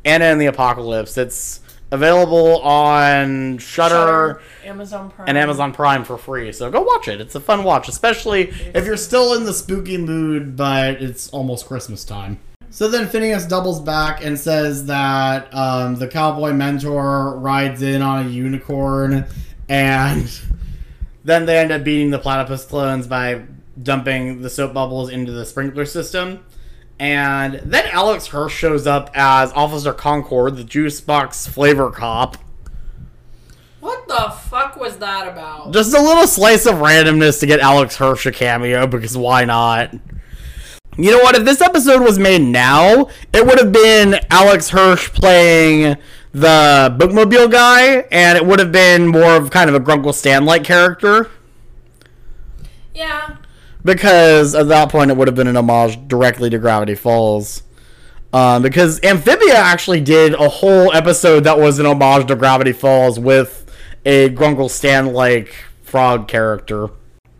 [0.04, 1.17] Anna and the Apocalypse.
[1.17, 6.51] It's available on Shudder, Amazon Prime, and Amazon Prime for free.
[6.51, 7.21] So go watch it.
[7.21, 11.65] It's a fun watch, especially if you're still in the spooky mood, but it's almost
[11.65, 12.41] Christmas time.
[12.71, 18.25] So then Phineas doubles back and says that um, the cowboy mentor rides in on
[18.25, 19.25] a unicorn,
[19.69, 20.30] and
[21.25, 23.41] then they end up beating the platypus clones by
[23.81, 26.45] dumping the soap bubbles into the sprinkler system.
[26.99, 32.38] And then Alex Hirsch shows up as Officer Concord, the juice box flavor cop.
[33.81, 35.73] What the fuck was that about?
[35.73, 39.93] Just a little slice of randomness to get Alex Hirsch a cameo because why not?
[40.97, 41.35] You know what?
[41.35, 45.97] If this episode was made now, it would have been Alex Hirsch playing
[46.35, 50.43] the bookmobile guy, and it would have been more of kind of a Grunkle Stan
[50.43, 51.31] like character.
[52.93, 53.37] Yeah.
[53.85, 57.63] Because at that point, it would have been an homage directly to Gravity Falls.
[58.33, 63.17] Um, because Amphibia actually did a whole episode that was an homage to Gravity Falls
[63.17, 63.73] with
[64.05, 66.89] a Grunkle Stan like frog character.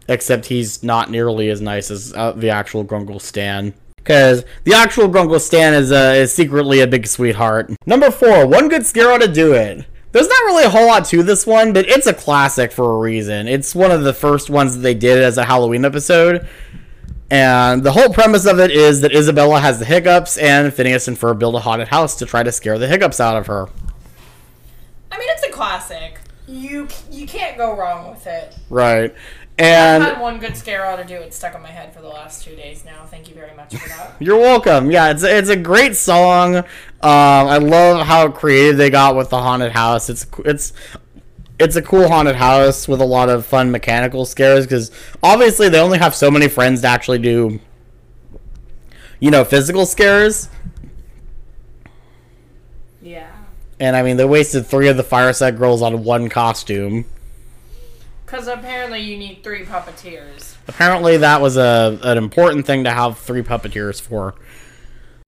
[0.08, 3.74] Except he's not nearly as nice as uh, the actual Grunkle Stan.
[4.06, 7.72] Because the actual Grunkle Stan is, uh, is secretly a big sweetheart.
[7.88, 9.84] Number four, one good scare to do it.
[10.12, 13.00] There's not really a whole lot to this one, but it's a classic for a
[13.00, 13.48] reason.
[13.48, 16.48] It's one of the first ones that they did as a Halloween episode.
[17.32, 21.18] And the whole premise of it is that Isabella has the hiccups, and Phineas and
[21.18, 23.68] Ferb build a haunted house to try to scare the hiccups out of her.
[25.12, 26.20] I mean, it's a classic.
[26.48, 28.56] You you can't go wrong with it.
[28.70, 29.16] Right.
[29.58, 32.02] I've And had one good scare out to do it stuck in my head for
[32.02, 33.06] the last two days now.
[33.06, 34.16] Thank you very much for that.
[34.20, 34.92] You're welcome.
[34.92, 36.58] Yeah, it's it's a great song.
[36.58, 36.66] Um,
[37.02, 40.10] I love how creative they got with the haunted house.
[40.10, 40.74] It's it's
[41.58, 44.92] it's a cool haunted house with a lot of fun mechanical scares because
[45.24, 47.62] obviously they only have so many friends to actually do,
[49.22, 50.50] you know, physical scares.
[53.02, 53.32] yeah.
[53.80, 57.06] And I mean, they wasted three of the Fireside Girls on one costume.
[58.36, 60.56] Because apparently you need three puppeteers.
[60.68, 64.36] Apparently, that was a an important thing to have three puppeteers for.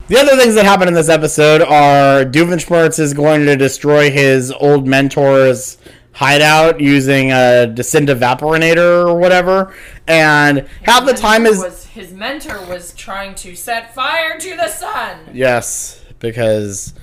[0.10, 4.52] The other things that happen in this episode are Doofenshmirtz is going to destroy his
[4.52, 5.78] old mentor's
[6.12, 9.74] hideout using a descent evaporator or whatever,
[10.06, 14.68] and half the time is was, his mentor was trying to set fire to the
[14.68, 15.18] sun.
[15.32, 16.94] yes because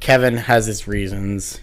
[0.00, 1.60] Kevin has his reasons.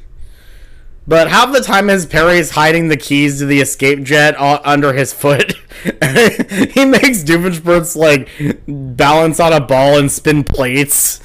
[1.06, 5.12] But half the time is Perry's hiding the keys to the escape jet under his
[5.12, 5.54] foot.
[5.84, 8.30] he makes Doofenshmirtz like
[8.68, 11.20] balance on a ball and spin plates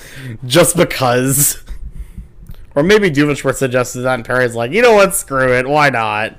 [0.44, 1.62] just because.
[2.74, 6.38] Or maybe Doofenshmirtz suggested that, and Perry's like, you know what, screw it, why not?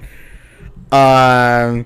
[0.91, 1.85] Um,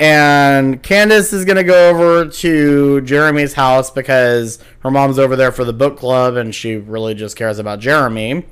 [0.00, 5.64] and Candace is gonna go over to Jeremy's house because her mom's over there for
[5.64, 8.46] the book club, and she really just cares about Jeremy.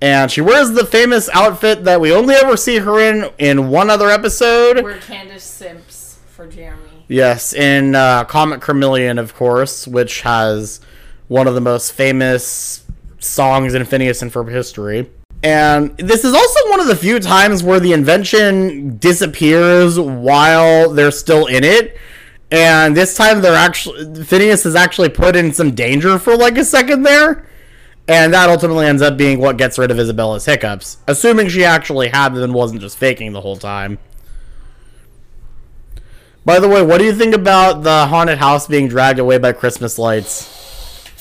[0.00, 3.90] And she wears the famous outfit that we only ever see her in in one
[3.90, 4.82] other episode.
[4.82, 6.82] Where Candace simps for Jeremy.
[7.08, 10.80] Yes, in uh, Comet Kermillian, of course, which has
[11.26, 12.84] one of the most famous
[13.18, 15.10] songs in Phineas and Ferb history.
[15.42, 21.10] And this is also one of the few times where the invention disappears while they're
[21.10, 21.96] still in it.
[22.50, 26.64] And this time they're actually Phineas is actually put in some danger for like a
[26.64, 27.46] second there.
[28.08, 32.08] And that ultimately ends up being what gets rid of Isabella's hiccups, assuming she actually
[32.08, 33.98] had them and wasn't just faking the whole time.
[36.42, 39.52] By the way, what do you think about the haunted house being dragged away by
[39.52, 40.57] Christmas lights?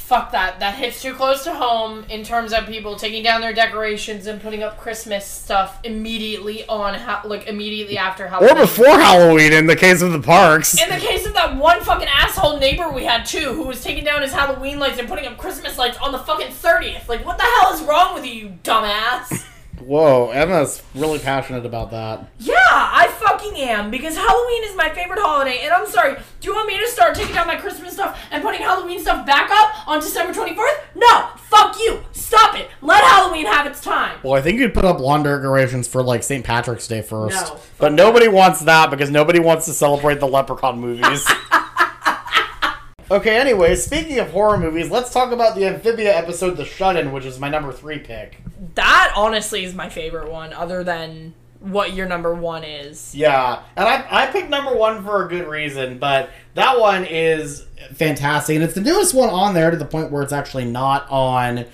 [0.07, 0.61] Fuck that.
[0.61, 4.41] That hits too close to home in terms of people taking down their decorations and
[4.41, 9.67] putting up Christmas stuff immediately on, ha- like, immediately after Halloween, Or before Halloween in
[9.67, 10.81] the case of the parks.
[10.81, 14.05] In the case of that one fucking asshole neighbor we had too, who was taking
[14.05, 17.09] down his Halloween lights and putting up Christmas lights on the fucking 30th.
[17.09, 19.43] Like, what the hell is wrong with you, you dumbass?
[19.87, 22.29] Whoa, Emma's really passionate about that.
[22.39, 26.17] Yeah, I fucking am because Halloween is my favorite holiday, and I'm sorry.
[26.41, 29.25] Do you want me to start taking down my Christmas stuff and putting Halloween stuff
[29.25, 30.79] back up on December 24th?
[30.93, 32.03] No, fuck you.
[32.11, 32.67] Stop it.
[32.81, 34.19] Let Halloween have its time.
[34.23, 36.43] Well, I think you'd put up lawn decorations for like St.
[36.43, 37.53] Patrick's Day first.
[37.53, 37.59] No.
[37.77, 41.25] But nobody wants that because nobody wants to celebrate the Leprechaun movies.
[43.09, 47.11] okay, anyway, speaking of horror movies, let's talk about the Amphibia episode The Shut In,
[47.11, 48.41] which is my number three pick.
[48.75, 53.15] That honestly is my favorite one, other than what your number one is.
[53.15, 57.65] Yeah, and I, I picked number one for a good reason, but that one is
[57.93, 61.09] fantastic, and it's the newest one on there to the point where it's actually not
[61.09, 61.65] on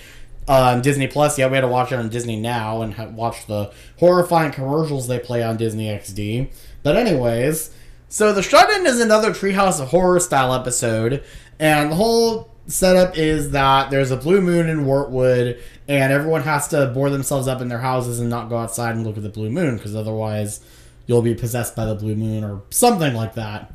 [0.48, 1.50] um, Disney Plus yet.
[1.50, 5.20] We had to watch it on Disney Now and ha- watch the horrifying commercials they
[5.20, 6.52] play on Disney XD.
[6.84, 7.74] But anyways,
[8.14, 11.24] so the Shut In is another Treehouse of Horror style episode,
[11.60, 16.68] and the whole setup is that there's a blue moon in Wartwood, and everyone has
[16.68, 19.30] to board themselves up in their houses and not go outside and look at the
[19.30, 20.64] blue moon, because otherwise
[21.08, 23.74] you'll be possessed by the blue moon or something like that.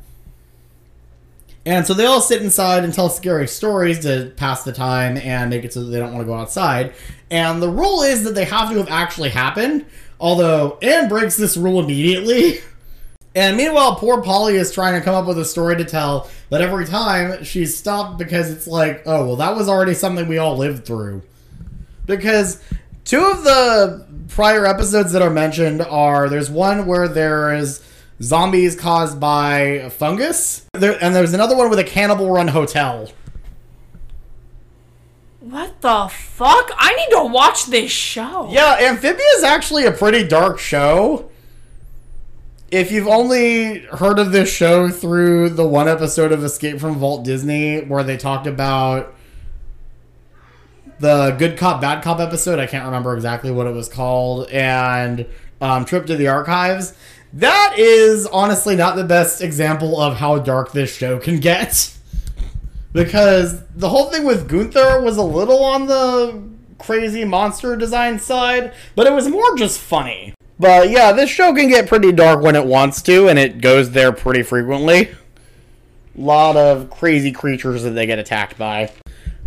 [1.65, 5.49] And so they all sit inside and tell scary stories to pass the time and
[5.49, 6.93] make it so that they don't want to go outside.
[7.29, 9.85] And the rule is that they have to have actually happened.
[10.17, 12.61] Although Anne breaks this rule immediately.
[13.35, 16.61] And meanwhile, poor Polly is trying to come up with a story to tell, but
[16.61, 20.57] every time she's stopped because it's like, oh, well, that was already something we all
[20.57, 21.21] lived through.
[22.07, 22.61] Because
[23.05, 27.83] two of the prior episodes that are mentioned are there's one where there is
[28.21, 33.11] zombies caused by fungus, there, and there's another one with a cannibal run hotel.
[35.39, 36.71] What the fuck?
[36.77, 38.49] I need to watch this show.
[38.51, 41.28] Yeah, Amphibia is actually a pretty dark show.
[42.71, 47.25] If you've only heard of this show through the one episode of Escape from Vault
[47.25, 49.15] Disney where they talked about
[50.99, 55.25] the Good Cop, Bad Cop episode, I can't remember exactly what it was called, and
[55.59, 56.93] um, Trip to the Archives,
[57.33, 61.95] that is honestly not the best example of how dark this show can get.
[62.91, 66.41] Because the whole thing with Gunther was a little on the
[66.79, 70.33] crazy monster design side, but it was more just funny.
[70.59, 73.91] But yeah, this show can get pretty dark when it wants to, and it goes
[73.91, 75.09] there pretty frequently.
[76.17, 78.91] A lot of crazy creatures that they get attacked by.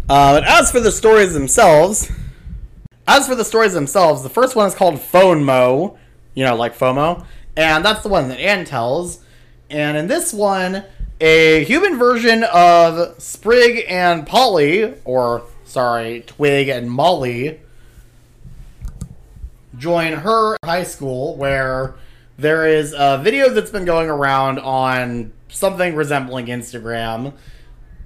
[0.09, 2.11] Uh, but as for the stories themselves,
[3.07, 5.99] as for the stories themselves, the first one is called Phone Mo,
[6.35, 9.23] you know, like FOMO, and that's the one that Anne tells.
[9.69, 10.85] And in this one,
[11.21, 17.61] a human version of Sprig and Polly, or sorry, Twig and Molly,
[19.77, 21.95] join her high school where
[22.37, 27.35] there is a video that's been going around on something resembling Instagram.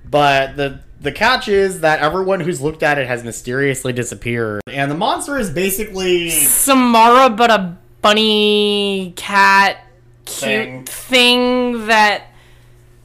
[0.09, 4.62] But the the catch is that everyone who's looked at it has mysteriously disappeared.
[4.66, 9.79] And the monster is basically Samara, but a bunny cat
[10.24, 10.85] cute Thing.
[10.85, 11.87] thing.
[11.87, 12.24] that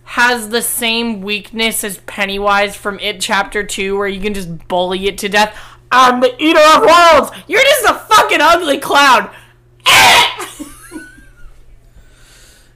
[0.04, 5.08] has the same weakness as Pennywise from It Chapter 2, where you can just bully
[5.08, 5.58] it to death.
[5.91, 7.32] I'm the eater of worlds!
[7.47, 9.30] You're just a fucking ugly clown!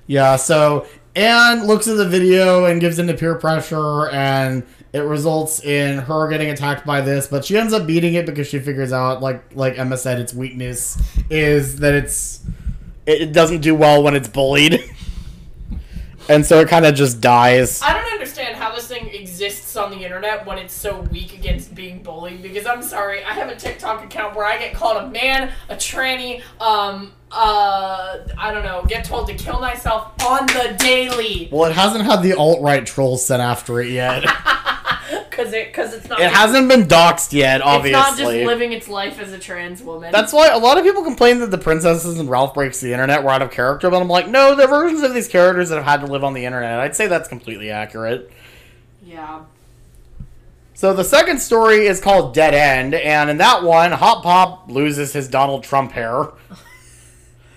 [0.07, 5.63] Yeah, so Anne looks at the video and gives into peer pressure, and it results
[5.63, 7.27] in her getting attacked by this.
[7.27, 10.33] But she ends up beating it because she figures out, like like Emma said, its
[10.33, 12.43] weakness is that it's
[13.05, 14.79] it it doesn't do well when it's bullied,
[16.29, 17.81] and so it kind of just dies.
[17.81, 21.73] I don't understand how this thing exists on the internet when it's so weak against
[21.75, 22.41] being bullied.
[22.41, 25.75] Because I'm sorry, I have a TikTok account where I get called a man, a
[25.75, 31.49] tranny, um, uh, I don't know, get told to kill myself on the daily.
[31.51, 34.23] Well, it hasn't had the alt right trolls sent after it yet.
[35.29, 36.19] Cause it, cause it's not.
[36.21, 39.83] it hasn't been doxxed yet, Obviously, It's not just living its life as a trans
[39.83, 40.11] woman.
[40.13, 43.21] That's why a lot of people complain that the princesses and Ralph Breaks the Internet
[43.21, 45.83] were out of character, but I'm like, no, they're versions of these characters that have
[45.83, 46.79] had to live on the internet.
[46.79, 48.31] I'd say that's completely accurate.
[49.03, 49.41] yeah.
[50.75, 55.13] So the second story is called Dead End, and in that one, Hot Pop loses
[55.13, 56.27] his Donald Trump hair.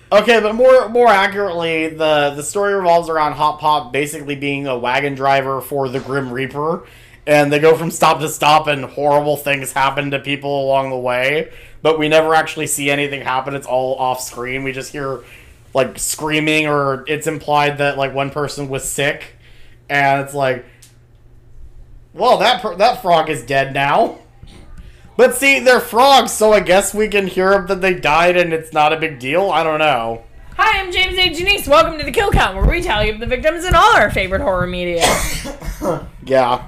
[0.09, 4.77] Okay, but more more accurately, the the story revolves around Hot Pop basically being a
[4.77, 6.87] wagon driver for the Grim Reaper,
[7.27, 10.97] and they go from stop to stop, and horrible things happen to people along the
[10.97, 11.51] way.
[11.81, 13.53] But we never actually see anything happen.
[13.53, 14.63] It's all off screen.
[14.63, 15.25] We just hear
[15.73, 19.35] like screaming, or it's implied that like one person was sick,
[19.89, 20.65] and it's like,
[22.19, 24.19] well, that per- that frog is dead now.
[25.17, 28.71] But see, they're frogs, so I guess we can hear that they died, and it's
[28.71, 29.49] not a big deal.
[29.49, 30.23] I don't know.
[30.55, 31.29] Hi, I'm James A.
[31.29, 31.67] Janisse.
[31.67, 34.41] Welcome to the Kill Count, where we tell you the victims in all our favorite
[34.41, 35.03] horror media.
[36.25, 36.67] Yeah.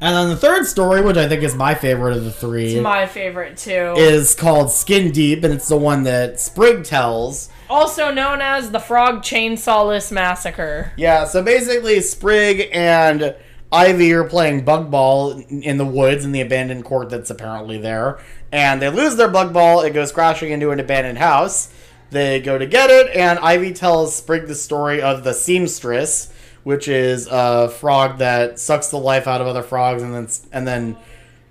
[0.00, 2.82] And then the third story, which I think is my favorite of the three, It's
[2.82, 3.94] my favorite too.
[3.96, 7.48] is called Skin Deep, and it's the one that Sprig tells.
[7.70, 10.92] also known as the Frog Chainsawless Massacre.
[10.96, 13.34] Yeah, so basically, Sprig and
[13.72, 18.18] Ivy are playing bug ball in the woods in the abandoned court that's apparently there.
[18.52, 21.72] And they lose their bug ball, it goes crashing into an abandoned house.
[22.10, 26.86] They go to get it, and Ivy tells Sprig the story of the seamstress, which
[26.86, 30.96] is a frog that sucks the life out of other frogs and then and then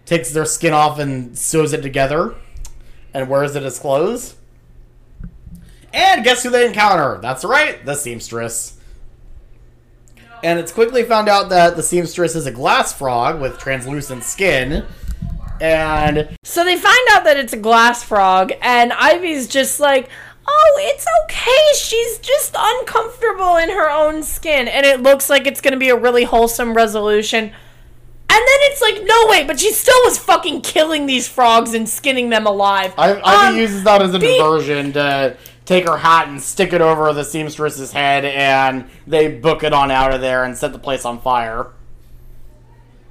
[0.05, 2.36] takes their skin off and sews it together
[3.13, 4.36] and wears it as clothes.
[5.93, 7.20] And guess who they encounter?
[7.22, 8.74] That's right, the seamstress.
[10.46, 14.86] And it's quickly found out that the seamstress is a glass frog with translucent skin.
[15.60, 20.10] And So they find out that it's a glass frog, and Ivy's just like,
[20.48, 21.78] oh, it's okay.
[21.78, 24.68] She's just uncomfortable in her own skin.
[24.68, 27.46] And it looks like it's going to be a really wholesome resolution.
[27.46, 31.88] And then it's like, no, wait, but she still was fucking killing these frogs and
[31.89, 32.93] skinning them alive.
[32.98, 36.74] I, Ivy Um, uses that as a the- diversion to take her hat and stick
[36.74, 40.72] it over the seamstress's head, and they book it on out of there and set
[40.72, 41.68] the place on fire.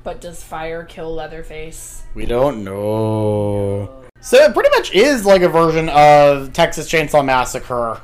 [0.03, 2.03] But does fire kill Leatherface?
[2.15, 4.05] We don't know.
[4.21, 8.01] So it pretty much is like a version of Texas Chainsaw Massacre.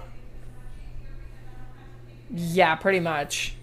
[2.31, 3.55] Yeah, pretty much.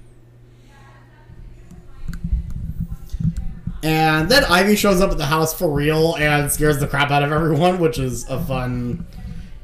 [3.84, 7.24] And then Ivy shows up at the house for real and scares the crap out
[7.24, 9.06] of everyone, which is a fun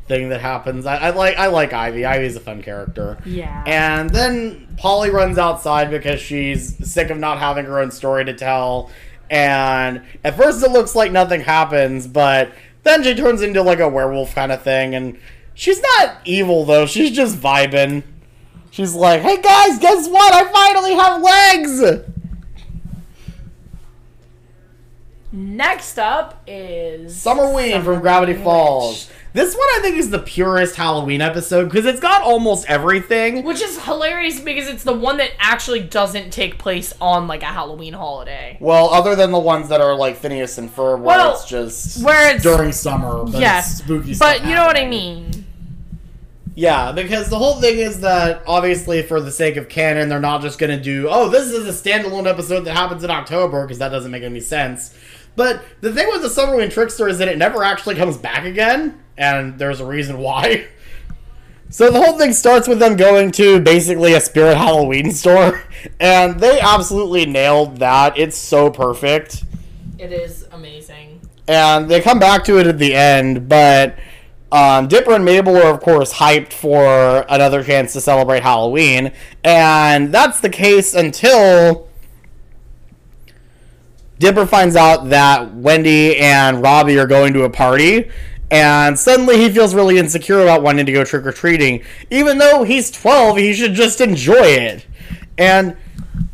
[0.07, 0.85] thing that happens.
[0.85, 2.05] I, I like I like Ivy.
[2.05, 3.17] Ivy's a fun character.
[3.25, 3.63] Yeah.
[3.65, 8.33] And then Polly runs outside because she's sick of not having her own story to
[8.33, 8.91] tell.
[9.29, 13.87] And at first it looks like nothing happens, but then she turns into like a
[13.87, 14.93] werewolf kind of thing.
[14.95, 15.17] And
[15.53, 18.03] she's not evil though, she's just vibing.
[18.71, 20.33] She's like, hey guys, guess what?
[20.33, 22.07] I finally have legs!
[25.31, 28.43] Next up is Summer Summerween from Gravity Witch.
[28.43, 29.09] Falls.
[29.33, 33.43] This one I think is the purest Halloween episode because it's got almost everything.
[33.43, 37.47] Which is hilarious because it's the one that actually doesn't take place on like a
[37.47, 38.57] Halloween holiday.
[38.59, 42.03] Well, other than the ones that are like Phineas and Ferb, where Well, it's just
[42.05, 44.37] Where it's during summer, but yes, it's spooky stuff.
[44.37, 45.45] but you know what I mean.
[46.55, 50.43] Yeah, because the whole thing is that obviously for the sake of canon, they're not
[50.43, 53.89] just gonna do oh this is a standalone episode that happens in October because that
[53.89, 54.93] doesn't make any sense.
[55.35, 59.01] But the thing with the Summerween Trickster is that it never actually comes back again,
[59.17, 60.67] and there's a reason why.
[61.69, 65.63] So the whole thing starts with them going to basically a spirit Halloween store,
[65.99, 68.15] and they absolutely nailed that.
[68.15, 69.43] It's so perfect.
[69.97, 71.19] It is amazing.
[71.47, 73.97] and they come back to it at the end, but
[74.51, 79.11] um, Dipper and Mabel are, of course, hyped for another chance to celebrate Halloween,
[79.43, 81.89] and that's the case until
[84.19, 88.09] Dipper finds out that Wendy and Robbie are going to a party.
[88.51, 91.83] And suddenly he feels really insecure about wanting to go trick or treating.
[92.11, 94.85] Even though he's 12, he should just enjoy it.
[95.37, 95.75] And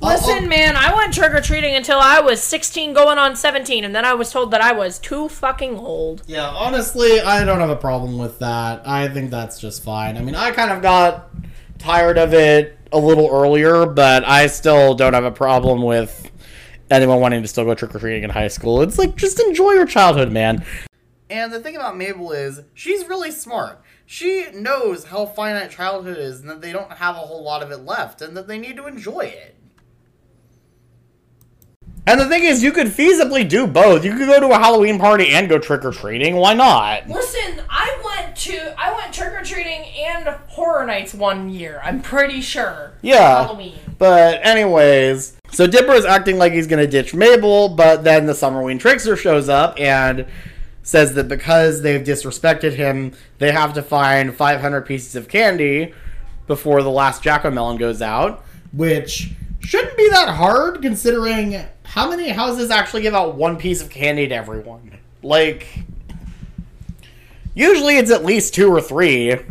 [0.01, 3.93] Listen, man, I went trick or treating until I was 16 going on 17, and
[3.93, 6.23] then I was told that I was too fucking old.
[6.25, 8.87] Yeah, honestly, I don't have a problem with that.
[8.87, 10.17] I think that's just fine.
[10.17, 11.29] I mean, I kind of got
[11.77, 16.31] tired of it a little earlier, but I still don't have a problem with
[16.89, 18.81] anyone wanting to still go trick or treating in high school.
[18.81, 20.63] It's like, just enjoy your childhood, man.
[21.29, 23.81] And the thing about Mabel is, she's really smart.
[24.05, 27.69] She knows how finite childhood is and that they don't have a whole lot of
[27.69, 29.55] it left and that they need to enjoy it.
[32.07, 34.03] And the thing is, you could feasibly do both.
[34.03, 36.37] You could go to a Halloween party and go trick or treating.
[36.37, 37.07] Why not?
[37.07, 41.79] Listen, I went to I went trick or treating and horror nights one year.
[41.83, 42.93] I'm pretty sure.
[43.03, 43.43] Yeah.
[43.43, 43.77] Halloween.
[43.99, 48.79] But anyways, so Dipper is acting like he's gonna ditch Mabel, but then the Summerween
[48.79, 50.25] Trickster shows up and
[50.83, 55.93] says that because they've disrespected him, they have to find 500 pieces of candy
[56.47, 58.43] before the last Jack-o'-melon goes out,
[58.73, 63.89] which shouldn't be that hard considering how many houses actually give out one piece of
[63.89, 64.97] candy to everyone.
[65.21, 65.67] Like,
[67.53, 69.29] usually it's at least two or three.
[69.31, 69.43] If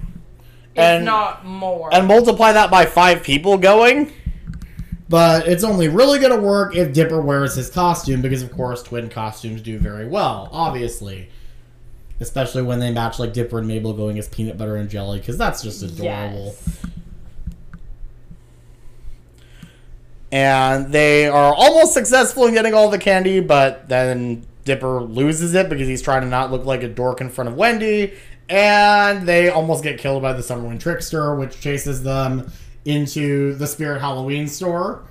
[0.76, 1.92] And- not more.
[1.92, 4.12] and multiply that by five people going
[5.08, 8.82] But it's only really going to work if Dipper wears his costume because, of course,
[8.82, 11.30] twin costumes do very well, obviously.
[12.20, 15.38] Especially when they match like Dipper and Mabel going as peanut butter and jelly because
[15.38, 16.46] that's just adorable.
[16.46, 16.82] Yes.
[20.30, 25.70] And they are almost successful in getting all the candy, but then Dipper loses it
[25.70, 28.12] because he's trying to not look like a dork in front of Wendy.
[28.50, 32.50] And they almost get killed by the Summerween Trickster, which chases them
[32.88, 35.04] into the Spirit Halloween store.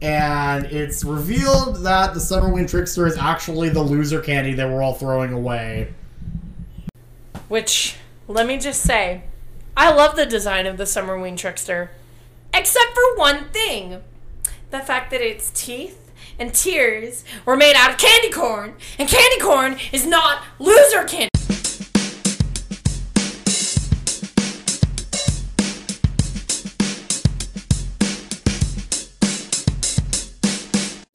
[0.00, 4.94] And it's revealed that the Summerween Trickster is actually the loser candy that we're all
[4.94, 5.92] throwing away.
[7.48, 7.96] Which,
[8.26, 9.24] let me just say,
[9.76, 11.90] I love the design of the Summerween Trickster.
[12.52, 14.02] Except for one thing
[14.70, 19.40] the fact that its teeth and tears were made out of candy corn, and candy
[19.40, 21.33] corn is not loser candy.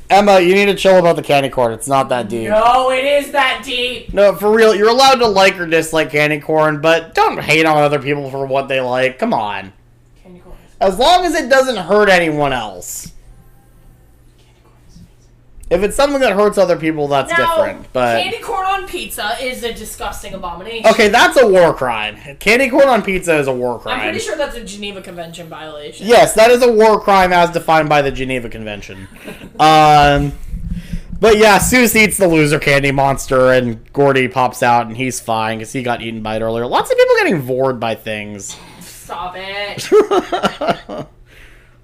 [0.10, 1.72] Emma, you need to chill about the candy corn.
[1.72, 2.50] It's not that deep.
[2.50, 4.12] No, it is that deep.
[4.12, 7.78] No, for real, you're allowed to like or dislike candy corn, but don't hate on
[7.78, 9.20] other people for what they like.
[9.20, 9.72] Come on.
[10.24, 13.14] Candy corn As long as it doesn't hurt anyone else.
[15.70, 17.94] If it's something that hurts other people, that's Now, different.
[17.94, 20.88] But candy corn on pizza is a disgusting abomination.
[20.90, 22.18] okay, that's a war crime.
[22.40, 24.00] Candy corn on pizza is a war crime.
[24.00, 26.08] I'm pretty sure that's a Geneva Convention violation.
[26.08, 29.08] Yes, that is a war crime as defined by the Geneva Convention.
[29.60, 30.34] um,
[31.20, 35.60] but yeah, Soos eats the loser candy monster, and Gordy pops out, and he's fine
[35.60, 36.66] because he got eaten by it earlier.
[36.66, 38.58] Lots of people getting vored by things.
[38.80, 39.88] Stop it.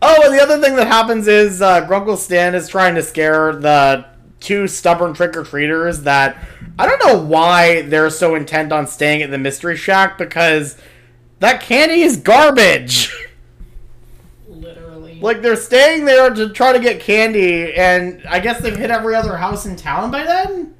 [0.05, 3.55] oh, and the other thing that happens is uh, Grunkle Stan is trying to scare
[3.55, 4.05] the
[4.39, 6.37] two stubborn trick or treaters that
[6.77, 10.77] I don't know why they're so intent on staying at the Mystery Shack because
[11.39, 13.11] that candy is garbage.
[14.47, 15.19] Literally.
[15.19, 19.15] like they're staying there to try to get candy, and I guess they've hit every
[19.15, 20.75] other house in town by then.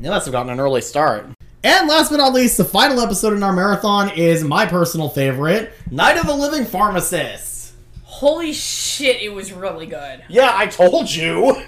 [0.00, 1.33] They must have gotten an early start.
[1.64, 5.72] And last but not least, the final episode in our marathon is my personal favorite,
[5.90, 7.72] Night of the Living Pharmacist.
[8.02, 10.24] Holy shit, it was really good.
[10.28, 11.62] Yeah, I told you.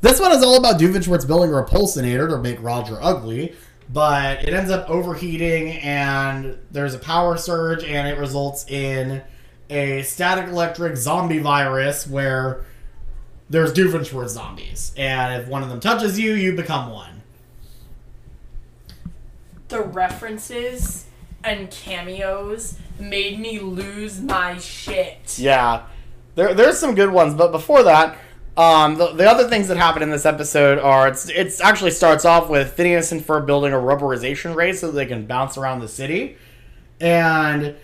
[0.00, 3.54] this one is all about Doofenshmirtz building a repulsinator to make Roger ugly,
[3.92, 9.22] but it ends up overheating and there's a power surge and it results in
[9.68, 12.64] a static electric zombie virus where
[13.50, 14.94] there's Doofenshmirtz zombies.
[14.96, 17.13] And if one of them touches you, you become one.
[19.68, 21.06] The references
[21.42, 25.38] and cameos made me lose my shit.
[25.38, 25.86] Yeah,
[26.34, 28.16] there there's some good ones, but before that,
[28.56, 32.24] um, the, the other things that happen in this episode are it's it's actually starts
[32.24, 35.88] off with Phineas and Ferb building a rubberization race so they can bounce around the
[35.88, 36.36] city,
[37.00, 37.74] and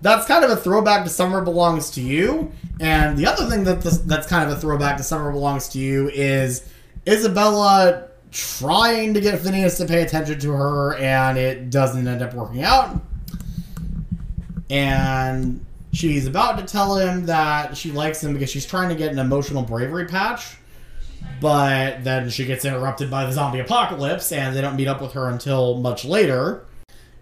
[0.00, 2.52] that's kind of a throwback to Summer Belongs to You.
[2.80, 5.78] And the other thing that this, that's kind of a throwback to Summer Belongs to
[5.78, 6.66] You is
[7.06, 12.34] Isabella trying to get Phineas to pay attention to her, and it doesn't end up
[12.34, 13.00] working out
[14.70, 19.12] and she's about to tell him that she likes him because she's trying to get
[19.12, 20.56] an emotional bravery patch.
[21.40, 25.12] But then she gets interrupted by the zombie apocalypse, and they don't meet up with
[25.12, 26.64] her until much later.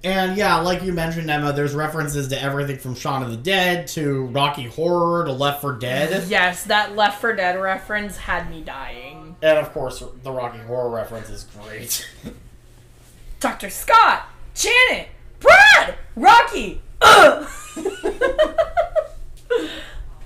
[0.04, 3.88] And yeah, like you mentioned, Emma, there's references to everything from Shaun of the Dead
[3.88, 6.28] to Rocky Horror to Left for Dead.
[6.28, 9.34] Yes, that Left for Dead reference had me dying.
[9.42, 12.08] And of course, the Rocky Horror reference is great.
[13.40, 13.70] Dr.
[13.70, 15.08] Scott, Janet,
[15.40, 16.80] Brad, Rocky.
[17.00, 17.48] Ugh.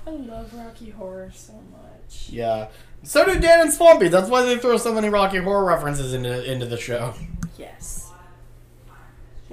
[0.05, 2.29] I love Rocky Horror so much.
[2.29, 2.67] yeah.
[3.03, 4.07] So do Dan and Swampy.
[4.07, 7.13] That's why they throw so many Rocky Horror references into into the show.
[7.57, 8.02] Yes.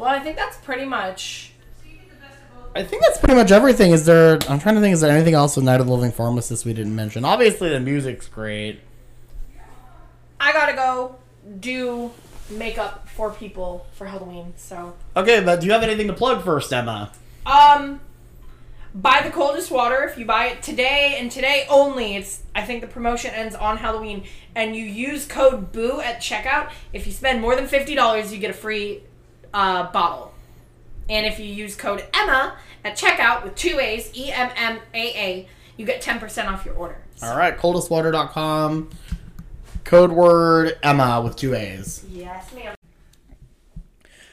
[0.01, 1.53] Well, I think that's pretty much.
[2.75, 3.91] I think that's pretty much everything.
[3.93, 4.39] Is there?
[4.49, 4.95] I'm trying to think.
[4.95, 7.23] Is there anything else with Night of the Living Pharmacist we didn't mention?
[7.23, 8.81] Obviously, the music's great.
[10.41, 11.17] I gotta go
[11.61, 12.13] do
[12.49, 14.55] makeup for people for Halloween.
[14.57, 17.13] So, Okay, but do you have anything to plug first, Emma?
[17.45, 18.01] um,
[18.95, 22.17] buy the coldest water if you buy it today and today only.
[22.17, 24.25] It's I think the promotion ends on Halloween,
[24.55, 26.71] and you use code Boo at checkout.
[26.95, 29.03] If you spend more than fifty dollars, you get a free
[29.53, 30.33] uh, bottle.
[31.09, 34.99] And if you use code Emma at checkout with two A's, E M M A
[34.99, 36.99] A, you get ten percent off your order.
[37.23, 38.91] All right, coldestwater.com.
[39.85, 42.05] Code word Emma with two A's.
[42.09, 42.75] Yes, ma'am.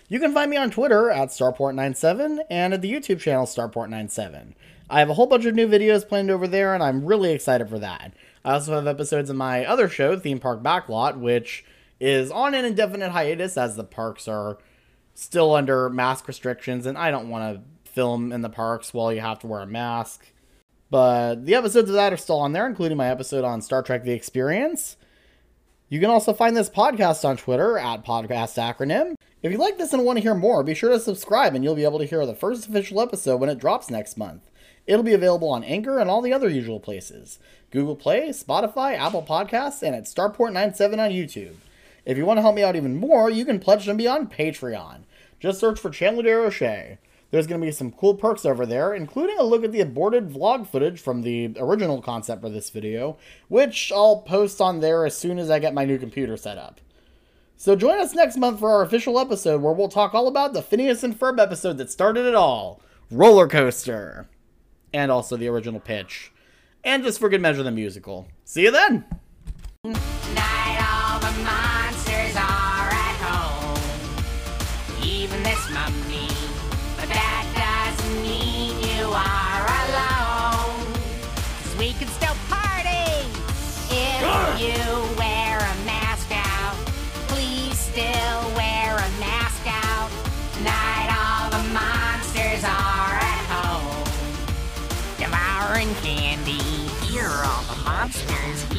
[0.09, 4.53] You can find me on Twitter at Starport97 and at the YouTube channel Starport97.
[4.89, 7.67] I have a whole bunch of new videos planned over there, and I'm really excited
[7.67, 8.13] for that.
[8.45, 11.65] I also have episodes of my other show, Theme Park Backlot, which
[11.99, 14.59] is on an indefinite hiatus as the parks are
[15.17, 19.19] still under mask restrictions, and I don't want to film in the parks while you
[19.19, 20.27] have to wear a mask.
[20.91, 24.03] But the episodes of that are still on there, including my episode on Star Trek
[24.03, 24.95] The Experience.
[25.89, 29.15] You can also find this podcast on Twitter at Podcast Acronym.
[29.41, 31.75] If you like this and want to hear more, be sure to subscribe and you'll
[31.75, 34.43] be able to hear the first official episode when it drops next month.
[34.85, 37.39] It'll be available on Anchor and all the other usual places
[37.71, 41.55] Google Play, Spotify, Apple Podcasts, and at Starport97 on YouTube.
[42.07, 44.27] If you want to help me out even more, you can pledge to me on
[44.27, 45.03] Patreon.
[45.41, 46.99] Just search for Chandler DeRoche.
[47.31, 50.29] There's going to be some cool perks over there, including a look at the aborted
[50.29, 53.17] vlog footage from the original concept for this video,
[53.49, 56.79] which I'll post on there as soon as I get my new computer set up.
[57.57, 60.61] So join us next month for our official episode where we'll talk all about the
[60.61, 62.79] Phineas and Ferb episode that started it all
[63.11, 64.29] Roller Coaster.
[64.93, 66.31] And also the original pitch.
[66.85, 68.29] And just for good measure, the musical.
[68.45, 69.03] See you then!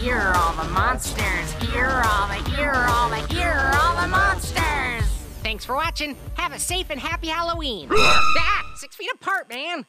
[0.08, 1.52] Here are all the monsters.
[1.70, 5.04] Here are all the, here are all the, here are all the monsters.
[5.42, 6.16] Thanks for watching.
[6.32, 7.90] Have a safe and happy Halloween.
[7.92, 9.84] ah, six feet apart, man.